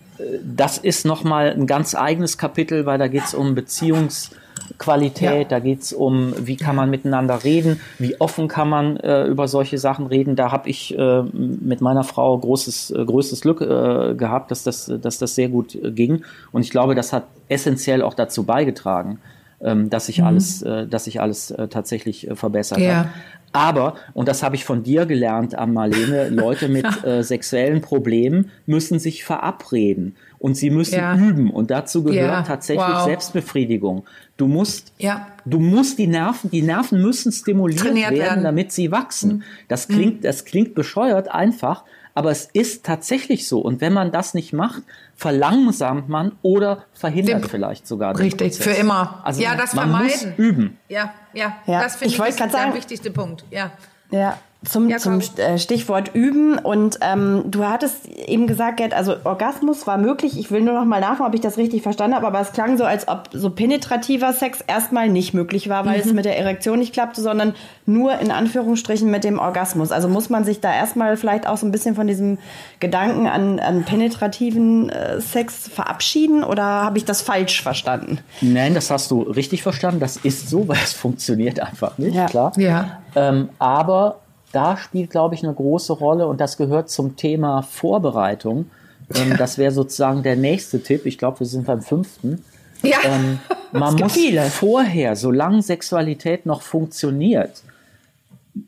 [0.43, 5.43] das ist nochmal ein ganz eigenes Kapitel, weil da geht es um Beziehungsqualität, ja.
[5.43, 9.47] da geht es um, wie kann man miteinander reden, wie offen kann man äh, über
[9.47, 10.35] solche Sachen reden.
[10.35, 14.91] Da habe ich äh, mit meiner Frau großes, äh, größtes Glück äh, gehabt, dass das,
[15.01, 16.23] dass das sehr gut äh, ging.
[16.51, 19.19] Und ich glaube, das hat essentiell auch dazu beigetragen,
[19.61, 20.25] ähm, dass sich mhm.
[20.25, 22.95] alles, äh, dass sich alles tatsächlich verbessert ja.
[22.95, 23.07] hat.
[23.53, 28.99] Aber, und das habe ich von dir gelernt, Marlene, Leute mit äh, sexuellen Problemen müssen
[28.99, 31.17] sich verabreden und sie müssen ja.
[31.17, 31.49] üben.
[31.49, 32.41] Und dazu gehört ja.
[32.43, 33.05] tatsächlich wow.
[33.05, 34.05] Selbstbefriedigung.
[34.37, 35.27] Du musst, ja.
[35.45, 39.37] du musst die Nerven, die Nerven müssen stimuliert werden, werden, damit sie wachsen.
[39.37, 39.43] Mhm.
[39.67, 40.21] Das klingt, mhm.
[40.21, 41.83] das klingt bescheuert einfach,
[42.17, 43.59] aber es ist tatsächlich so.
[43.59, 44.81] Und wenn man das nicht macht,
[45.15, 48.63] verlangsamt man oder verhindert Den, vielleicht sogar den Richtig, Prozess.
[48.63, 49.21] für immer.
[49.23, 50.29] Also ja, das man vermeiden.
[50.29, 50.79] Muss üben.
[50.89, 51.83] Ja, ja, ja.
[51.83, 53.45] das finde ich, ich ist der sagen, wichtigste Punkt.
[53.51, 53.69] Ja.
[54.09, 56.57] Ja, zum, ja, zum äh, Stichwort üben.
[56.57, 60.39] Und ähm, du hattest eben gesagt, Gerd, also Orgasmus war möglich.
[60.39, 62.27] Ich will nur noch mal nachfragen, ob ich das richtig verstanden habe.
[62.27, 66.07] Aber es klang so, als ob so penetrativer Sex erstmal nicht möglich war, weil mhm.
[66.07, 67.53] es mit der Erektion nicht klappte, sondern
[67.85, 69.91] nur in Anführungsstrichen mit dem Orgasmus.
[69.91, 72.39] Also muss man sich da erstmal vielleicht auch so ein bisschen von diesem
[72.79, 76.43] Gedanken an, an penetrativen äh, Sex verabschieden?
[76.43, 78.19] Oder habe ich das falsch verstanden?
[78.41, 79.99] Nein, das hast du richtig verstanden.
[79.99, 82.25] Das ist so, weil es funktioniert einfach nicht, ja.
[82.25, 82.51] klar.
[82.57, 82.99] Ja.
[83.15, 84.19] Ähm, aber
[84.51, 88.69] da spielt, glaube ich, eine große Rolle und das gehört zum Thema Vorbereitung.
[89.13, 91.05] Ähm, das wäre sozusagen der nächste Tipp.
[91.05, 92.43] Ich glaube, wir sind beim fünften.
[92.81, 92.97] Ja.
[93.03, 93.39] Ähm,
[93.71, 94.43] man muss viele.
[94.43, 97.63] vorher, solange Sexualität noch funktioniert,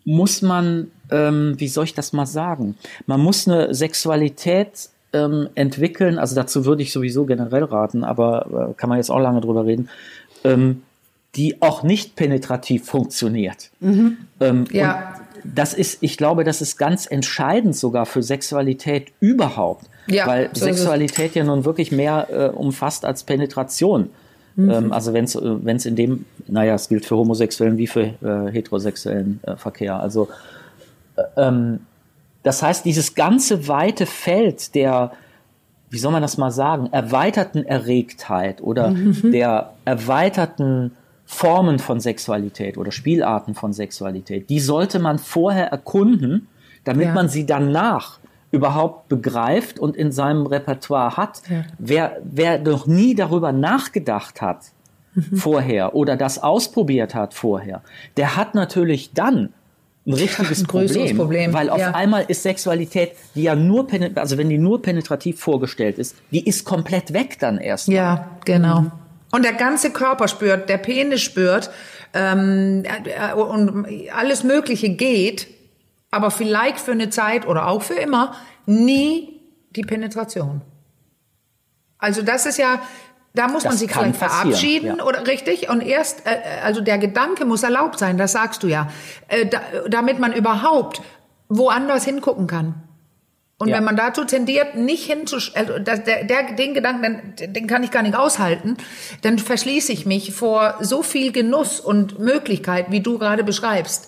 [0.06, 2.78] muss man, ähm, wie soll ich das mal sagen?
[3.06, 8.74] Man muss eine Sexualität ähm, entwickeln, also dazu würde ich sowieso generell raten, aber äh,
[8.76, 9.90] kann man jetzt auch lange drüber reden,
[10.44, 10.84] ähm,
[11.36, 13.72] die auch nicht penetrativ funktioniert.
[13.80, 14.18] Mhm.
[14.40, 19.86] Ähm, ja das ist, ich glaube, das ist ganz entscheidend sogar für Sexualität überhaupt.
[20.08, 24.10] Ja, weil so Sexualität ja nun wirklich mehr äh, umfasst als Penetration.
[24.56, 24.70] Mhm.
[24.70, 28.52] Ähm, also wenn es äh, in dem, naja, es gilt für Homosexuellen wie für äh,
[28.52, 30.00] heterosexuellen äh, Verkehr.
[30.00, 30.28] Also
[31.16, 31.82] äh, ähm,
[32.44, 35.12] das heißt, dieses ganze weite Feld der,
[35.90, 39.32] wie soll man das mal sagen, erweiterten Erregtheit oder mhm.
[39.32, 40.92] der erweiterten
[41.32, 46.48] Formen von Sexualität oder Spielarten von Sexualität, die sollte man vorher erkunden,
[46.86, 47.14] damit ja.
[47.14, 48.18] man sie danach
[48.50, 51.44] überhaupt begreift und in seinem Repertoire hat.
[51.48, 51.66] Ja.
[51.78, 54.72] Wer, wer noch nie darüber nachgedacht hat
[55.14, 55.38] mhm.
[55.38, 57.84] vorher oder das ausprobiert hat vorher,
[58.18, 59.54] der hat natürlich dann
[60.08, 61.92] ein richtiges ein Problem, Problem, weil auf ja.
[61.92, 66.66] einmal ist Sexualität, die ja nur also wenn die nur penetrativ vorgestellt ist, die ist
[66.66, 67.88] komplett weg dann erst.
[67.88, 68.88] Ja, genau.
[69.32, 71.70] Und der ganze Körper spürt, der Penis spürt
[72.14, 75.48] ähm, äh, und alles Mögliche geht,
[76.12, 80.62] aber vielleicht für eine Zeit oder auch für immer nie die Penetration.
[82.00, 82.82] Also das ist ja,
[83.36, 85.06] da muss das man sich vielleicht verabschieden ja.
[85.06, 88.90] oder richtig und erst, äh, also der Gedanke muss erlaubt sein, das sagst du ja,
[89.28, 91.02] äh, da, damit man überhaupt
[91.50, 92.89] woanders hingucken kann.
[93.60, 93.76] Und ja.
[93.76, 97.92] wenn man dazu tendiert, nicht hinzuschreiben, also der, der, den Gedanken, den, den kann ich
[97.92, 98.78] gar nicht aushalten,
[99.22, 104.08] dann verschließe ich mich vor so viel Genuss und Möglichkeit, wie du gerade beschreibst,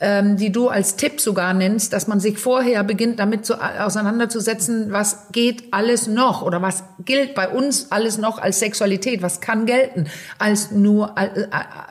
[0.00, 4.90] ähm, die du als Tipp sogar nennst, dass man sich vorher beginnt, damit zu, auseinanderzusetzen,
[4.90, 9.64] was geht alles noch oder was gilt bei uns alles noch als Sexualität, was kann
[9.64, 10.08] gelten
[10.40, 11.46] als nur äh,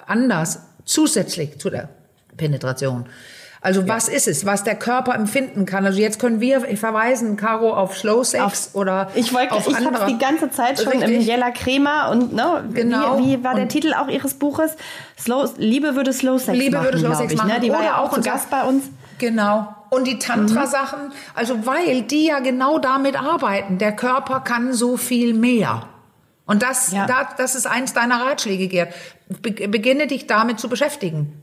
[0.08, 1.88] anders zusätzlich zu der
[2.36, 3.06] Penetration.
[3.62, 3.88] Also ja.
[3.88, 5.86] was ist es, was der Körper empfinden kann?
[5.86, 9.76] Also jetzt können wir verweisen, Caro, auf Slow Sex auf, oder ich wollte, auf ich
[9.76, 11.16] habe die ganze Zeit schon Richtig.
[11.16, 13.18] im Jella Crema und ne, genau.
[13.20, 14.76] wie, wie war der und Titel auch ihres Buches?
[15.18, 17.50] Slow, Liebe würde Slow Sex Liebe machen, würde Slow Sex ich, machen.
[17.50, 17.60] Ne?
[17.60, 18.86] Die oder war ja auch zu Gast bei uns.
[19.18, 19.74] Genau.
[19.90, 21.14] Und die Tantra-Sachen, mhm.
[21.34, 23.78] also weil die ja genau damit arbeiten.
[23.78, 25.84] Der Körper kann so viel mehr.
[26.46, 27.06] Und das, ja.
[27.06, 28.94] das, das ist eins deiner Ratschläge, Gerd.
[29.42, 31.34] Beginne dich damit zu beschäftigen.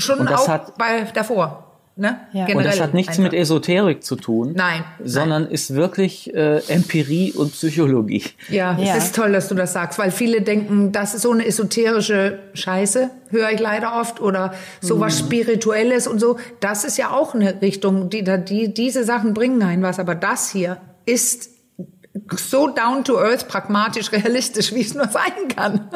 [0.00, 1.66] Schon auch hat, bei davor.
[1.96, 2.18] Ne?
[2.32, 2.46] Ja.
[2.56, 3.24] und das hat nichts einfach.
[3.24, 4.54] mit Esoterik zu tun.
[4.56, 4.84] Nein.
[5.04, 5.52] Sondern nein.
[5.52, 8.24] ist wirklich äh, Empirie und Psychologie.
[8.48, 11.32] Ja, ja, es ist toll, dass du das sagst, weil viele denken, das ist so
[11.32, 15.26] eine esoterische Scheiße, höre ich leider oft, oder sowas mhm.
[15.26, 16.38] Spirituelles und so.
[16.60, 20.50] Das ist ja auch eine Richtung, die, die, diese Sachen bringen einen was, aber das
[20.50, 21.50] hier ist
[22.34, 25.90] so down to earth, pragmatisch, realistisch, wie es nur sein kann.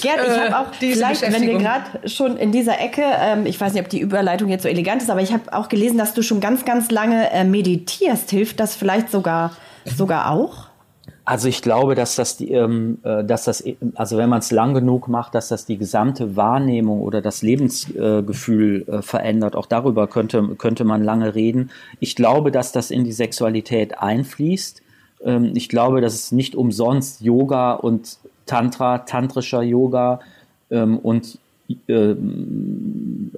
[0.00, 3.60] Gerd, ich habe auch äh, vielleicht, wenn wir gerade schon in dieser Ecke, ähm, ich
[3.60, 6.14] weiß nicht, ob die Überleitung jetzt so elegant ist, aber ich habe auch gelesen, dass
[6.14, 8.30] du schon ganz, ganz lange äh, meditierst.
[8.30, 9.52] Hilft das vielleicht sogar,
[9.84, 10.72] sogar auch?
[11.24, 13.62] Also ich glaube, dass das die, ähm, äh, dass das,
[13.94, 18.88] also wenn man es lang genug macht, dass das die gesamte Wahrnehmung oder das Lebensgefühl
[18.88, 19.54] äh, verändert.
[19.54, 21.70] Auch darüber könnte könnte man lange reden.
[22.00, 24.82] Ich glaube, dass das in die Sexualität einfließt.
[25.24, 28.18] Ähm, ich glaube, dass es nicht umsonst Yoga und
[28.52, 30.20] Tantra, tantrischer Yoga
[30.70, 31.38] ähm, und
[31.88, 32.14] äh,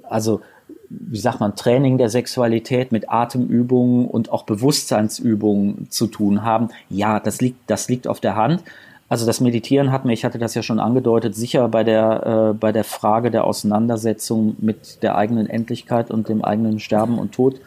[0.03, 0.41] also
[0.89, 6.67] wie sagt man, Training der Sexualität mit Atemübungen und auch Bewusstseinsübungen zu tun haben.
[6.89, 8.61] Ja, das liegt, das liegt auf der Hand.
[9.07, 12.53] Also das Meditieren hat mir, ich hatte das ja schon angedeutet, sicher bei der, äh,
[12.53, 17.61] bei der Frage der Auseinandersetzung mit der eigenen Endlichkeit und dem eigenen Sterben und Tod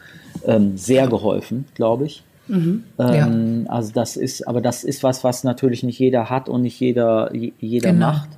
[0.45, 2.25] ähm, sehr geholfen, glaube ich.
[2.49, 2.85] Mhm.
[2.99, 3.73] Ähm, ja.
[3.73, 7.31] Also das ist, aber das ist was, was natürlich nicht jeder hat und nicht jeder,
[7.35, 8.07] jeder genau.
[8.07, 8.31] macht.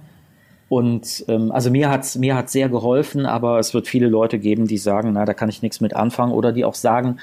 [0.69, 4.69] Und ähm, also mir hat's mir hat's sehr geholfen, aber es wird viele Leute geben,
[4.69, 7.19] die sagen, na, da kann ich nichts mit anfangen, oder die auch sagen,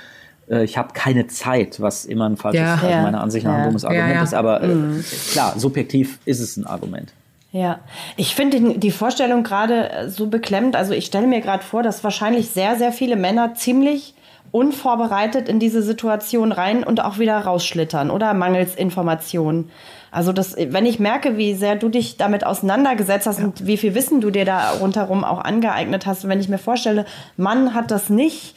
[0.49, 2.75] äh, ich habe keine Zeit, was immer ein falsches, ja.
[2.75, 4.33] also meiner Ansicht nach ein dummes Argument ist.
[4.33, 5.03] Aber äh, mhm.
[5.31, 7.13] klar, subjektiv ist es ein Argument.
[7.53, 7.79] Ja,
[8.17, 10.75] ich finde die Vorstellung gerade äh, so beklemmend.
[10.75, 14.13] Also ich stelle mir gerade vor, dass wahrscheinlich sehr, sehr viele Männer ziemlich
[14.51, 19.69] unvorbereitet in diese Situation rein und auch wieder rausschlittern oder mangels Informationen.
[20.11, 23.45] Also das, wenn ich merke, wie sehr du dich damit auseinandergesetzt hast ja.
[23.45, 27.05] und wie viel Wissen du dir da rundherum auch angeeignet hast, wenn ich mir vorstelle,
[27.35, 28.55] Mann hat das nicht,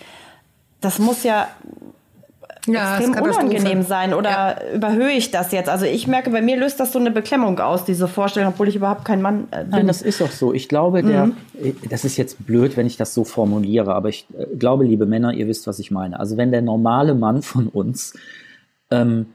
[0.80, 1.48] das muss ja
[2.66, 4.56] ja, extrem unangenehm sein oder ja.
[4.74, 5.68] überhöhe ich das jetzt?
[5.68, 8.76] Also ich merke, bei mir löst das so eine Beklemmung aus, diese Vorstellung, obwohl ich
[8.76, 9.70] überhaupt kein Mann äh, bin.
[9.70, 10.52] Nein, das ist auch so.
[10.52, 11.36] Ich glaube, der, mhm.
[11.88, 15.32] das ist jetzt blöd, wenn ich das so formuliere, aber ich äh, glaube, liebe Männer,
[15.32, 16.20] ihr wisst, was ich meine.
[16.20, 18.14] Also wenn der normale Mann von uns
[18.90, 19.26] ähm,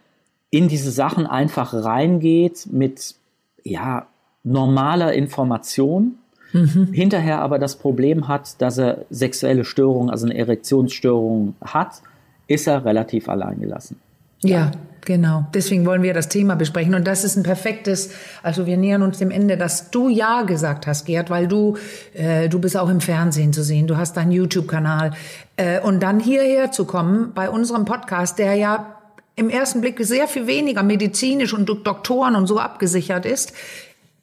[0.49, 3.15] in diese Sachen einfach reingeht mit,
[3.63, 4.07] ja,
[4.43, 6.19] normaler Information,
[6.53, 6.89] mhm.
[6.93, 12.01] hinterher aber das Problem hat, dass er sexuelle Störungen, also eine Erektionsstörung hat,
[12.47, 13.97] ist er relativ alleingelassen.
[14.41, 14.57] Ja.
[14.57, 14.71] ja.
[15.05, 16.95] Genau, deswegen wollen wir das Thema besprechen.
[16.95, 18.09] Und das ist ein perfektes,
[18.41, 21.77] also wir nähern uns dem Ende, dass du Ja gesagt hast, Gerd, weil du,
[22.15, 25.11] äh, du bist auch im Fernsehen zu sehen, du hast deinen YouTube-Kanal.
[25.57, 28.95] Äh, und dann hierher zu kommen bei unserem Podcast, der ja
[29.35, 33.53] im ersten Blick sehr viel weniger medizinisch und Doktoren und so abgesichert ist,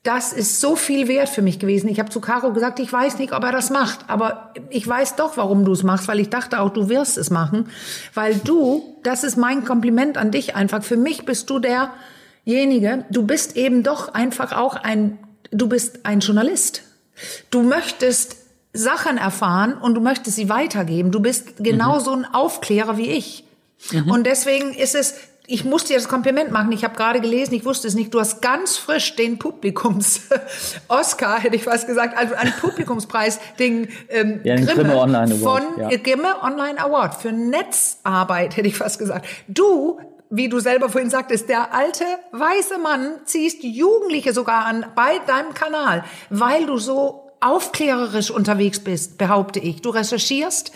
[0.03, 1.88] das ist so viel wert für mich gewesen.
[1.88, 5.14] Ich habe zu Caro gesagt, ich weiß nicht, ob er das macht, aber ich weiß
[5.14, 7.68] doch, warum du es machst, weil ich dachte auch, du wirst es machen,
[8.12, 10.82] weil du, das ist mein Kompliment an dich einfach.
[10.82, 15.18] Für mich bist du derjenige, du bist eben doch einfach auch ein,
[15.53, 16.82] du bist ein Journalist.
[17.50, 18.36] Du möchtest
[18.72, 21.12] Sachen erfahren und du möchtest sie weitergeben.
[21.12, 22.24] Du bist genauso mhm.
[22.24, 23.44] ein Aufklärer wie ich.
[23.92, 24.11] Mhm.
[24.11, 25.14] Und deswegen ist es
[25.47, 26.70] ich muss dir das Kompliment machen.
[26.72, 28.14] Ich habe gerade gelesen, ich wusste es nicht.
[28.14, 34.40] Du hast ganz frisch den Publikums-Oscar, hätte ich fast gesagt, also einen Publikumspreis, den ähm,
[34.45, 35.99] ja, Grimme, Grimme Online Award, von ja.
[35.99, 39.26] Grimme Online Award für Netzarbeit, hätte ich fast gesagt.
[39.49, 39.99] Du
[40.34, 45.53] wie du selber vorhin sagtest, der alte weiße Mann ziehst Jugendliche sogar an bei deinem
[45.53, 49.82] Kanal, weil du so aufklärerisch unterwegs bist, behaupte ich.
[49.82, 50.72] Du recherchierst,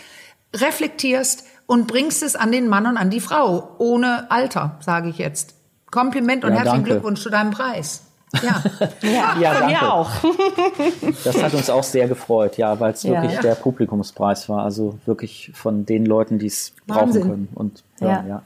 [0.55, 5.19] reflektierst und bringst es an den Mann und an die Frau, ohne Alter, sage ich
[5.19, 5.53] jetzt.
[5.91, 6.91] Kompliment und ja, herzlichen danke.
[6.91, 8.03] Glückwunsch zu deinem Preis.
[8.41, 8.61] Ja,
[9.01, 10.09] ja, ja von mir auch.
[11.23, 13.21] das hat uns auch sehr gefreut, ja, weil es ja.
[13.21, 14.63] wirklich der Publikumspreis war.
[14.63, 17.49] Also wirklich von den Leuten, die es brauchen können.
[17.53, 18.25] Und ja.
[18.27, 18.41] ja.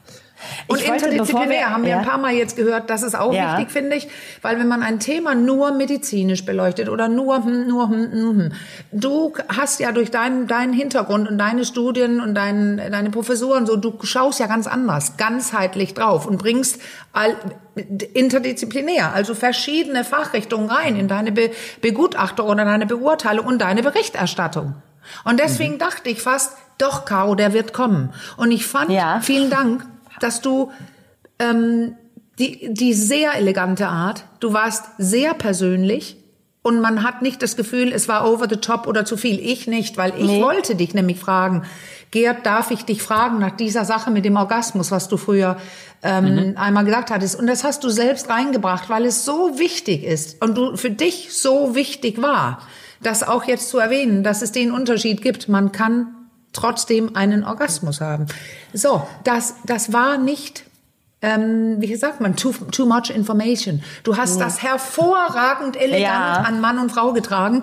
[0.66, 1.98] Und ich interdisziplinär wir, haben wir ja.
[1.98, 3.58] ein paar Mal jetzt gehört, das ist auch ja.
[3.58, 4.08] wichtig, finde ich,
[4.42, 8.52] weil wenn man ein Thema nur medizinisch beleuchtet oder nur, hm, nur, hm, hm, hm,
[8.92, 13.76] du hast ja durch deinen, deinen Hintergrund und deine Studien und dein, deine Professuren so,
[13.76, 16.80] du schaust ja ganz anders, ganzheitlich drauf und bringst
[17.12, 17.36] all,
[18.14, 24.74] interdisziplinär, also verschiedene Fachrichtungen rein in deine Be Begutachtung oder deine Beurteilung und deine Berichterstattung.
[25.24, 25.78] Und deswegen mhm.
[25.78, 28.12] dachte ich fast, doch, Caro, der wird kommen.
[28.36, 29.20] Und ich fand, ja.
[29.20, 29.84] vielen Dank,
[30.22, 30.70] dass du
[31.38, 31.94] ähm,
[32.38, 36.16] die, die sehr elegante Art, du warst sehr persönlich
[36.62, 39.40] und man hat nicht das Gefühl, es war over the top oder zu viel.
[39.40, 40.40] Ich nicht, weil ich nee.
[40.40, 41.64] wollte dich nämlich fragen,
[42.12, 45.56] Gerd, darf ich dich fragen nach dieser Sache mit dem Orgasmus, was du früher
[46.02, 46.56] ähm, mhm.
[46.56, 47.38] einmal gesagt hattest.
[47.38, 51.32] Und das hast du selbst reingebracht, weil es so wichtig ist und du für dich
[51.32, 52.60] so wichtig war,
[53.02, 55.48] das auch jetzt zu erwähnen, dass es den Unterschied gibt.
[55.48, 56.14] Man kann
[56.52, 58.26] trotzdem einen Orgasmus haben.
[58.72, 60.64] So, das, das war nicht
[61.22, 63.82] ähm, wie sagt man, too, too much information.
[64.02, 64.44] Du hast ja.
[64.44, 66.42] das hervorragend elegant ja.
[66.42, 67.62] an Mann und Frau getragen,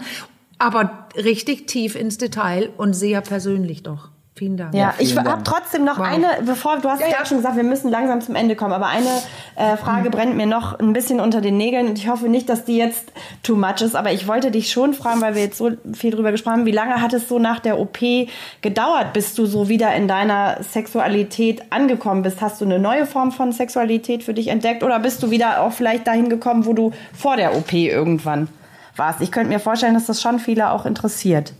[0.57, 4.09] aber richtig tief ins Detail und sehr persönlich doch.
[4.39, 4.73] Vielen Dank.
[4.73, 6.07] Ja, ja ich habe trotzdem noch wow.
[6.07, 8.87] eine, bevor du hast ja, ja, schon gesagt, wir müssen langsam zum Ende kommen, aber
[8.87, 9.09] eine
[9.57, 10.11] äh, Frage mhm.
[10.13, 13.11] brennt mir noch ein bisschen unter den Nägeln und ich hoffe nicht, dass die jetzt
[13.43, 16.31] too much ist, aber ich wollte dich schon fragen, weil wir jetzt so viel drüber
[16.31, 17.99] gesprochen haben, wie lange hat es so nach der OP
[18.61, 22.39] gedauert, bis du so wieder in deiner Sexualität angekommen bist?
[22.39, 25.73] Hast du eine neue Form von Sexualität für dich entdeckt oder bist du wieder auch
[25.73, 28.47] vielleicht dahin gekommen, wo du vor der OP irgendwann
[28.95, 29.19] warst?
[29.19, 31.51] Ich könnte mir vorstellen, dass das schon viele auch interessiert.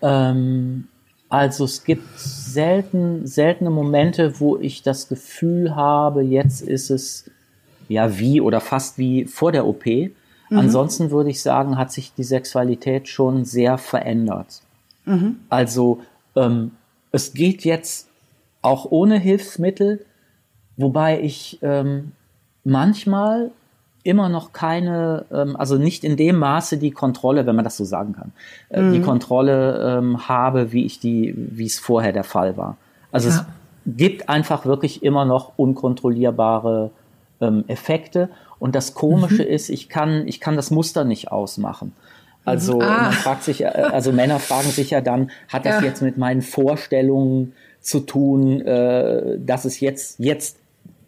[0.00, 0.88] Ähm
[1.28, 7.30] also es gibt selten, seltene Momente, wo ich das Gefühl habe, jetzt ist es
[7.88, 9.86] ja wie oder fast wie vor der OP.
[9.86, 10.10] Mhm.
[10.50, 14.62] Ansonsten würde ich sagen, hat sich die Sexualität schon sehr verändert.
[15.04, 15.40] Mhm.
[15.48, 16.00] Also
[16.36, 16.72] ähm,
[17.10, 18.08] es geht jetzt
[18.62, 20.04] auch ohne Hilfsmittel,
[20.76, 22.12] wobei ich ähm,
[22.62, 23.50] manchmal
[24.06, 27.84] immer noch keine, ähm, also nicht in dem Maße die Kontrolle, wenn man das so
[27.84, 28.32] sagen kann,
[28.70, 28.92] äh, mhm.
[28.92, 32.76] die Kontrolle ähm, habe, wie ich die, wie es vorher der Fall war.
[33.10, 33.34] Also ja.
[33.34, 33.44] es
[33.96, 36.90] gibt einfach wirklich immer noch unkontrollierbare
[37.40, 38.28] ähm, Effekte.
[38.58, 39.48] Und das Komische mhm.
[39.48, 41.92] ist, ich kann, ich kann das Muster nicht ausmachen.
[42.44, 43.02] Also ah.
[43.02, 45.88] man fragt sich, äh, also Männer fragen sich ja dann, hat das ja.
[45.88, 50.58] jetzt mit meinen Vorstellungen zu tun, äh, dass es jetzt, jetzt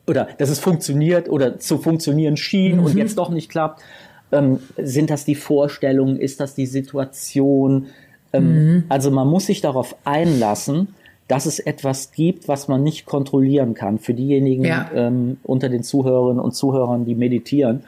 [0.09, 2.85] oder dass es funktioniert oder zu funktionieren schien mhm.
[2.85, 3.83] und jetzt doch nicht klappt.
[4.31, 6.19] Ähm, sind das die Vorstellungen?
[6.19, 7.87] Ist das die Situation?
[8.33, 8.85] Ähm, mhm.
[8.89, 10.95] Also man muss sich darauf einlassen,
[11.29, 13.99] dass es etwas gibt, was man nicht kontrollieren kann.
[13.99, 14.91] Für diejenigen ja.
[14.95, 17.85] ähm, unter den Zuhörerinnen und Zuhörern, die meditieren,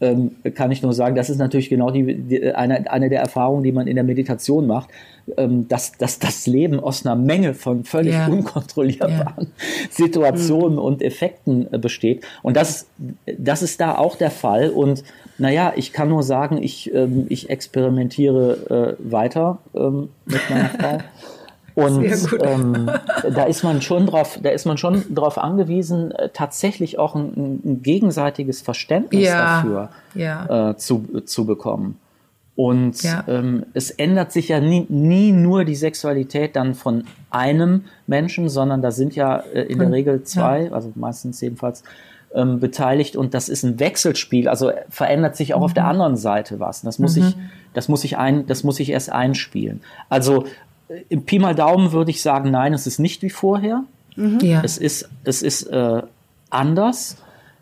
[0.00, 3.62] ähm, kann ich nur sagen, das ist natürlich genau die, die, eine, eine der Erfahrungen,
[3.62, 4.88] die man in der Meditation macht,
[5.36, 8.26] ähm, dass, dass das Leben aus einer Menge von völlig ja.
[8.26, 9.64] unkontrollierbaren ja.
[9.90, 10.84] Situationen mhm.
[10.84, 12.24] und Effekten äh, besteht.
[12.42, 12.86] Und das,
[13.38, 14.70] das ist da auch der Fall.
[14.70, 15.04] Und
[15.38, 20.98] naja, ich kann nur sagen, ich, ähm, ich experimentiere äh, weiter ähm, mit meiner Frau.
[21.86, 22.04] Und
[22.42, 22.90] ähm,
[23.34, 27.60] da ist man schon drauf, da ist man schon drauf angewiesen, äh, tatsächlich auch ein,
[27.64, 30.70] ein gegenseitiges Verständnis ja, dafür ja.
[30.70, 31.98] Äh, zu, zu bekommen.
[32.56, 33.24] Und ja.
[33.26, 38.82] ähm, es ändert sich ja nie, nie nur die Sexualität dann von einem Menschen, sondern
[38.82, 41.82] da sind ja äh, in der Regel zwei, also meistens jedenfalls,
[42.34, 44.48] ähm, beteiligt und das ist ein Wechselspiel.
[44.48, 45.64] Also verändert sich auch mhm.
[45.64, 45.90] auf der mhm.
[45.90, 46.82] anderen Seite was.
[46.82, 47.28] Das muss mhm.
[47.28, 47.36] ich,
[47.72, 49.80] das muss ich ein, das muss ich erst einspielen.
[50.08, 50.44] Also
[51.08, 53.84] im Pi mal Daumen würde ich sagen, nein, es ist nicht wie vorher.
[54.16, 54.40] Mhm.
[54.40, 54.62] Ja.
[54.64, 56.02] Es ist, es ist äh,
[56.50, 57.16] anders.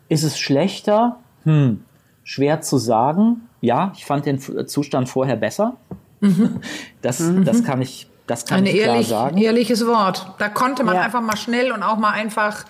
[0.07, 1.17] Ist es schlechter?
[1.43, 1.83] Hm,
[2.23, 3.47] schwer zu sagen.
[3.61, 5.77] Ja, ich fand den Zustand vorher besser.
[6.21, 6.61] Mhm.
[7.01, 7.45] Das, mhm.
[7.45, 9.37] das kann ich, das kann ich klar ehrlich, sagen.
[9.37, 10.33] ehrliches Wort.
[10.37, 11.01] Da konnte man ja.
[11.03, 12.65] einfach mal schnell und auch mal einfach,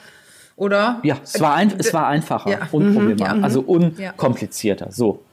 [0.56, 1.00] oder?
[1.02, 2.60] Ja, es war, ein, es war einfacher, ja.
[2.72, 3.44] unproblematisch, mhm.
[3.44, 4.92] also unkomplizierter.
[4.92, 5.24] So.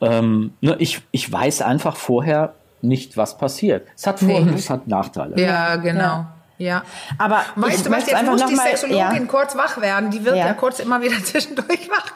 [0.00, 3.86] Ähm, ne, ich, ich weiß einfach vorher, nicht, was passiert.
[3.96, 4.54] Es hat Vor- nee.
[4.54, 5.40] es hat Nachteile.
[5.40, 6.00] Ja, genau.
[6.00, 6.34] Ja.
[6.58, 6.82] Ja.
[7.18, 9.24] Aber weißt du was, jetzt muss die Sexologin ja.
[9.26, 10.10] kurz wach werden.
[10.10, 12.12] Die wird ja, ja kurz immer wieder zwischendurch wach.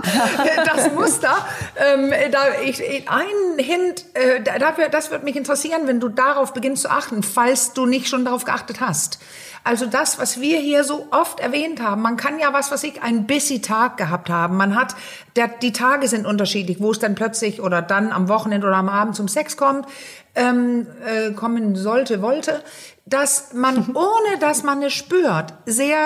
[0.64, 1.34] das Muster.
[1.76, 6.82] Ähm, da ich, ein Hint, äh, dafür, das wird mich interessieren, wenn du darauf beginnst
[6.82, 9.18] zu achten, falls du nicht schon darauf geachtet hast.
[9.64, 13.02] Also das, was wir hier so oft erwähnt haben, man kann ja was, was ich,
[13.02, 14.56] ein busy Tag gehabt haben.
[14.56, 14.94] Man hat,
[15.36, 18.88] der, die Tage sind unterschiedlich, wo es dann plötzlich oder dann am Wochenende oder am
[18.88, 19.86] Abend zum Sex kommt,
[20.38, 22.62] ähm, äh, kommen sollte, wollte
[23.08, 25.96] dass man, ohne dass man es spürt, sehr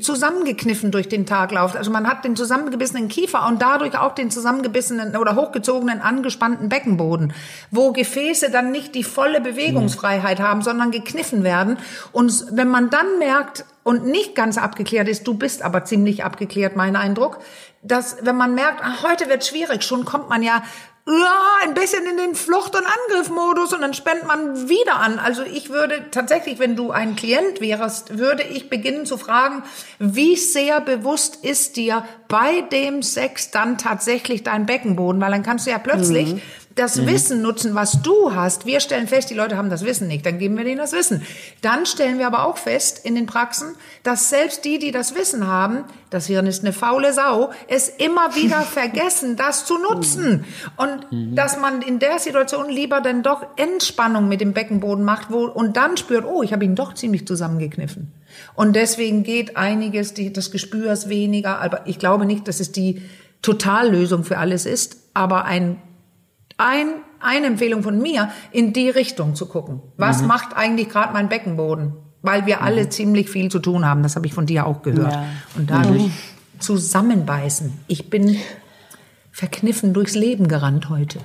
[0.00, 1.76] zusammengekniffen durch den Tag läuft.
[1.76, 7.32] Also man hat den zusammengebissenen Kiefer und dadurch auch den zusammengebissenen oder hochgezogenen, angespannten Beckenboden,
[7.70, 11.78] wo Gefäße dann nicht die volle Bewegungsfreiheit haben, sondern gekniffen werden.
[12.12, 16.76] Und wenn man dann merkt und nicht ganz abgeklärt ist, du bist aber ziemlich abgeklärt,
[16.76, 17.38] mein Eindruck,
[17.82, 20.62] dass wenn man merkt, ach, heute wird schwierig, schon kommt man ja
[21.04, 25.18] ja, ein bisschen in den Flucht- und Angriffmodus und dann spendet man wieder an.
[25.18, 29.64] Also ich würde tatsächlich, wenn du ein Klient wärst, würde ich beginnen zu fragen,
[29.98, 35.20] wie sehr bewusst ist dir bei dem Sex dann tatsächlich dein Beckenboden?
[35.20, 36.42] Weil dann kannst du ja plötzlich, mhm.
[36.74, 37.06] Das mhm.
[37.06, 38.66] Wissen nutzen, was du hast.
[38.66, 41.22] Wir stellen fest, die Leute haben das Wissen nicht, dann geben wir denen das Wissen.
[41.60, 45.46] Dann stellen wir aber auch fest in den Praxen, dass selbst die, die das Wissen
[45.46, 50.44] haben, das Hirn ist eine faule Sau, es immer wieder vergessen, das zu nutzen.
[50.76, 51.34] Und mhm.
[51.34, 55.76] dass man in der Situation lieber dann doch Entspannung mit dem Beckenboden macht wo, und
[55.76, 58.12] dann spürt, oh, ich habe ihn doch ziemlich zusammengekniffen.
[58.54, 63.02] Und deswegen geht einiges die, des Gespürs weniger, aber ich glaube nicht, dass es die
[63.42, 65.78] Totallösung für alles ist, aber ein
[66.62, 66.88] ein,
[67.20, 69.80] eine Empfehlung von mir, in die Richtung zu gucken.
[69.96, 70.28] Was mhm.
[70.28, 71.94] macht eigentlich gerade mein Beckenboden?
[72.22, 72.90] Weil wir alle mhm.
[72.90, 74.02] ziemlich viel zu tun haben.
[74.02, 75.12] Das habe ich von dir auch gehört.
[75.12, 75.24] Ja.
[75.56, 76.12] Und dadurch mhm.
[76.58, 77.72] zusammenbeißen.
[77.88, 78.36] Ich bin
[79.32, 81.18] verkniffen durchs Leben gerannt heute.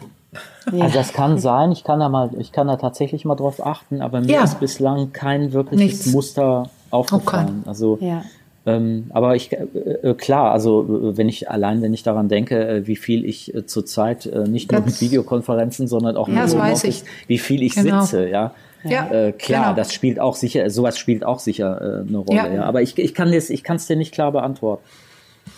[0.71, 0.85] Ja.
[0.85, 4.01] Also das kann sein, ich kann da mal, ich kann da tatsächlich mal drauf achten,
[4.01, 4.43] aber mir ja.
[4.43, 6.05] ist bislang kein wirkliches Nichts.
[6.07, 7.59] Muster aufgefallen.
[7.61, 7.69] Okay.
[7.69, 8.23] Also ja.
[8.67, 9.59] Ähm, aber ich, äh,
[10.03, 13.55] äh, klar, also äh, wenn ich allein, wenn ich daran denke, äh, wie viel ich
[13.55, 18.01] äh, zurzeit nicht nur mit Videokonferenzen, sondern auch ja, mit Homeoffice, wie viel ich genau.
[18.01, 18.53] sitze, ja.
[18.83, 19.73] Ja, klar, genau.
[19.73, 22.53] das spielt auch sicher, sowas spielt auch sicher eine Rolle, ja.
[22.53, 22.63] ja.
[22.63, 24.83] Aber ich, ich kann es ich kann's dir nicht klar beantworten.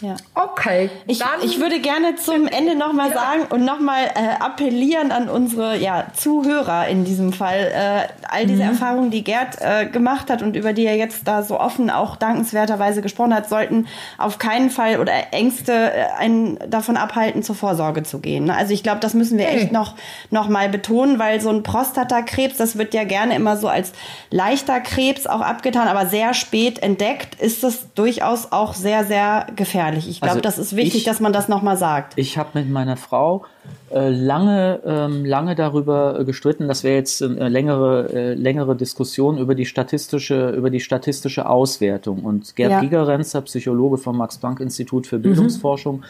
[0.02, 0.16] Ja.
[0.34, 0.90] Okay.
[1.08, 3.16] Ich, ich würde gerne zum Ende nochmal ja.
[3.16, 7.72] sagen und nochmal äh, appellieren an unsere ja, Zuhörer in diesem Fall.
[7.74, 8.70] Äh, all diese mhm.
[8.70, 12.16] Erfahrungen, die Gerd äh, gemacht hat und über die er jetzt da so offen auch
[12.16, 13.88] dankenswerterweise gesprochen hat, sollten
[14.18, 18.46] auf keinen Fall oder Ängste äh, einen davon abhalten, zur Vorsorge zu gehen.
[18.46, 18.56] Ne?
[18.56, 19.64] Also ich glaube, das müssen wir hey.
[19.64, 19.96] echt noch,
[20.30, 23.92] noch mal betonen, weil so ein Prostatakrebs, das wird ja gerne immer so als
[24.30, 29.89] leichter Krebs auch abgetan, aber sehr spät entdeckt ist das durchaus auch sehr, sehr gefährlich
[29.90, 30.10] gefährlich.
[30.10, 32.14] Ich glaube, also das ist wichtig, ich, dass man das nochmal sagt.
[32.16, 33.46] Ich habe mit meiner Frau
[33.92, 36.68] äh, lange, ähm, lange darüber gestritten.
[36.68, 42.24] Das wäre jetzt eine längere, äh, längere Diskussion über die statistische, über die statistische Auswertung.
[42.24, 42.80] Und Gerd ja.
[42.82, 46.06] Gigerenzer, Psychologe vom Max-Planck-Institut für Bildungsforschung, mhm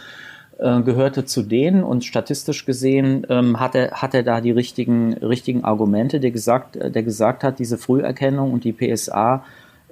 [0.59, 5.63] gehörte zu denen und statistisch gesehen ähm, hat, er, hat er da die richtigen, richtigen
[5.63, 9.45] Argumente, der gesagt, der gesagt hat, diese Früherkennung und die PSA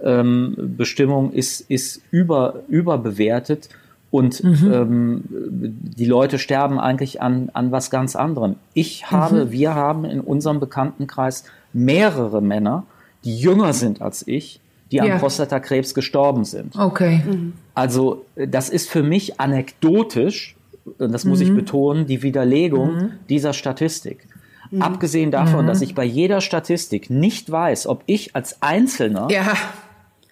[0.04, 3.70] ähm, Bestimmung ist, ist über, überbewertet
[4.10, 4.72] und mhm.
[4.74, 8.56] ähm, die Leute sterben eigentlich an, an was ganz anderem.
[8.74, 9.52] Ich habe, mhm.
[9.52, 11.44] wir haben in unserem Bekanntenkreis
[11.74, 12.84] mehrere Männer,
[13.24, 15.04] die jünger sind als ich, die ja.
[15.04, 16.78] an Prostatakrebs gestorben sind.
[16.78, 17.22] Okay.
[17.26, 17.54] Mhm.
[17.74, 20.56] Also das ist für mich anekdotisch,
[20.98, 21.56] das muss ich mhm.
[21.56, 23.12] betonen, die Widerlegung mhm.
[23.28, 24.26] dieser Statistik.
[24.72, 24.82] Mhm.
[24.82, 29.54] Abgesehen davon, dass ich bei jeder Statistik nicht weiß, ob ich als Einzelner ja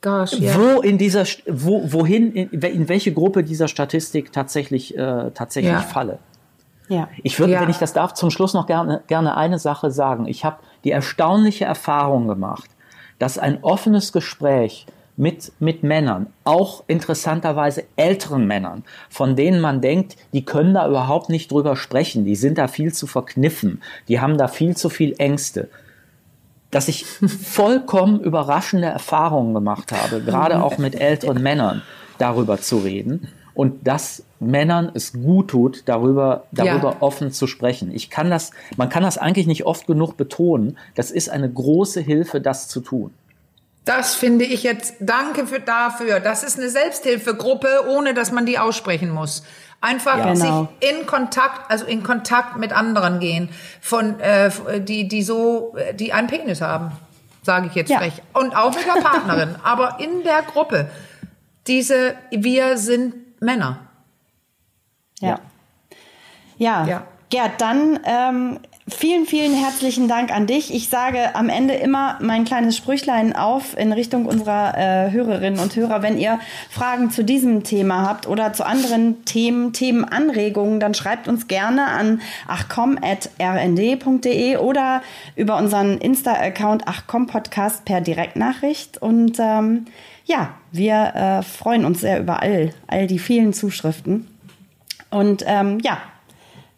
[0.05, 0.55] Gosh, yeah.
[0.55, 5.79] wo in dieser, wo, wohin, in, in, welche Gruppe dieser Statistik tatsächlich, äh, tatsächlich ja.
[5.79, 6.19] falle.
[6.89, 7.09] Ja.
[7.23, 7.61] Ich würde, ja.
[7.61, 10.27] wenn ich das darf, zum Schluss noch gerne, gerne eine Sache sagen.
[10.27, 12.69] Ich habe die erstaunliche Erfahrung gemacht,
[13.17, 14.85] dass ein offenes Gespräch
[15.17, 21.29] mit, mit Männern, auch interessanterweise älteren Männern, von denen man denkt, die können da überhaupt
[21.29, 25.15] nicht drüber sprechen, die sind da viel zu verkniffen, die haben da viel zu viel
[25.17, 25.69] Ängste
[26.71, 31.81] dass ich vollkommen überraschende Erfahrungen gemacht habe, gerade auch mit älteren Männern
[32.17, 36.97] darüber zu reden und dass Männern es gut tut, darüber, darüber ja.
[36.99, 37.89] offen zu sprechen.
[37.91, 40.77] Ich kann das, man kann das eigentlich nicht oft genug betonen.
[40.93, 43.11] Das ist eine große Hilfe, das zu tun.
[43.85, 46.19] Das finde ich jetzt, danke für dafür.
[46.19, 49.43] Das ist eine Selbsthilfegruppe, ohne dass man die aussprechen muss.
[49.81, 50.69] Einfach ja, genau.
[50.79, 53.49] sich in Kontakt, also in Kontakt mit anderen gehen,
[53.81, 54.49] von äh,
[54.79, 56.91] die die so, die einen Penis haben,
[57.43, 57.99] sage ich jetzt ja.
[57.99, 60.89] frech, und auch mit der Partnerin, aber in der Gruppe.
[61.67, 63.79] Diese, wir sind Männer.
[65.19, 65.39] Ja.
[66.57, 66.85] Ja.
[66.85, 67.07] ja.
[67.29, 70.71] Gerd, dann ähm, Vielen, vielen herzlichen Dank an dich.
[70.71, 75.75] Ich sage am Ende immer mein kleines Sprüchlein auf in Richtung unserer äh, Hörerinnen und
[75.75, 76.03] Hörer.
[76.03, 81.47] Wenn ihr Fragen zu diesem Thema habt oder zu anderen Themen, Themenanregungen, dann schreibt uns
[81.47, 85.01] gerne an achcom.rnd.de oder
[85.35, 89.01] über unseren Insta-Account achcom-podcast per Direktnachricht.
[89.01, 89.85] Und ähm,
[90.25, 94.27] ja, wir äh, freuen uns sehr über all, all die vielen Zuschriften.
[95.09, 95.97] Und ähm, ja,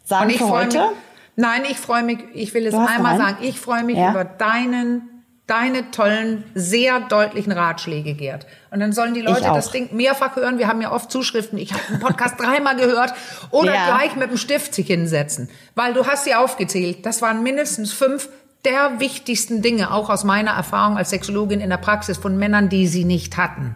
[0.05, 0.77] sagen für heute.
[0.77, 1.06] Mich
[1.37, 4.11] Nein, ich freue mich, ich will es einmal sagen, ich freue mich ja?
[4.11, 5.17] über deinen
[5.47, 8.45] deine tollen, sehr deutlichen Ratschläge, Gerd.
[8.69, 10.59] Und dann sollen die Leute das Ding mehrfach hören.
[10.59, 11.57] Wir haben ja oft Zuschriften.
[11.57, 13.13] Ich habe den Podcast dreimal gehört.
[13.51, 13.85] Oder ja.
[13.85, 15.49] gleich mit dem Stift sich hinsetzen.
[15.73, 17.05] Weil du hast sie aufgezählt.
[17.05, 18.27] Das waren mindestens fünf
[18.65, 22.87] der wichtigsten Dinge, auch aus meiner Erfahrung als Sexologin in der Praxis von Männern, die
[22.87, 23.75] sie nicht hatten.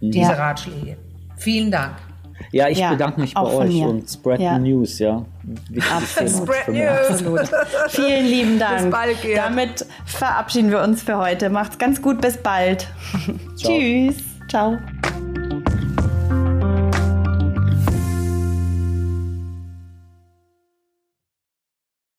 [0.00, 0.10] Ja.
[0.10, 0.96] Diese Ratschläge.
[1.36, 1.94] Vielen Dank.
[2.52, 4.54] Ja, ich ja, bedanke mich bei euch und spread ja.
[4.54, 5.24] the news, ja.
[6.06, 7.10] Spread news.
[7.10, 7.50] Absolut.
[7.88, 8.82] Vielen lieben Dank.
[8.82, 9.38] Bis bald, Gerd.
[9.38, 11.50] Damit verabschieden wir uns für heute.
[11.50, 12.88] Macht's ganz gut, bis bald.
[13.56, 13.72] Ciao.
[13.72, 14.16] Tschüss.
[14.48, 14.78] Ciao.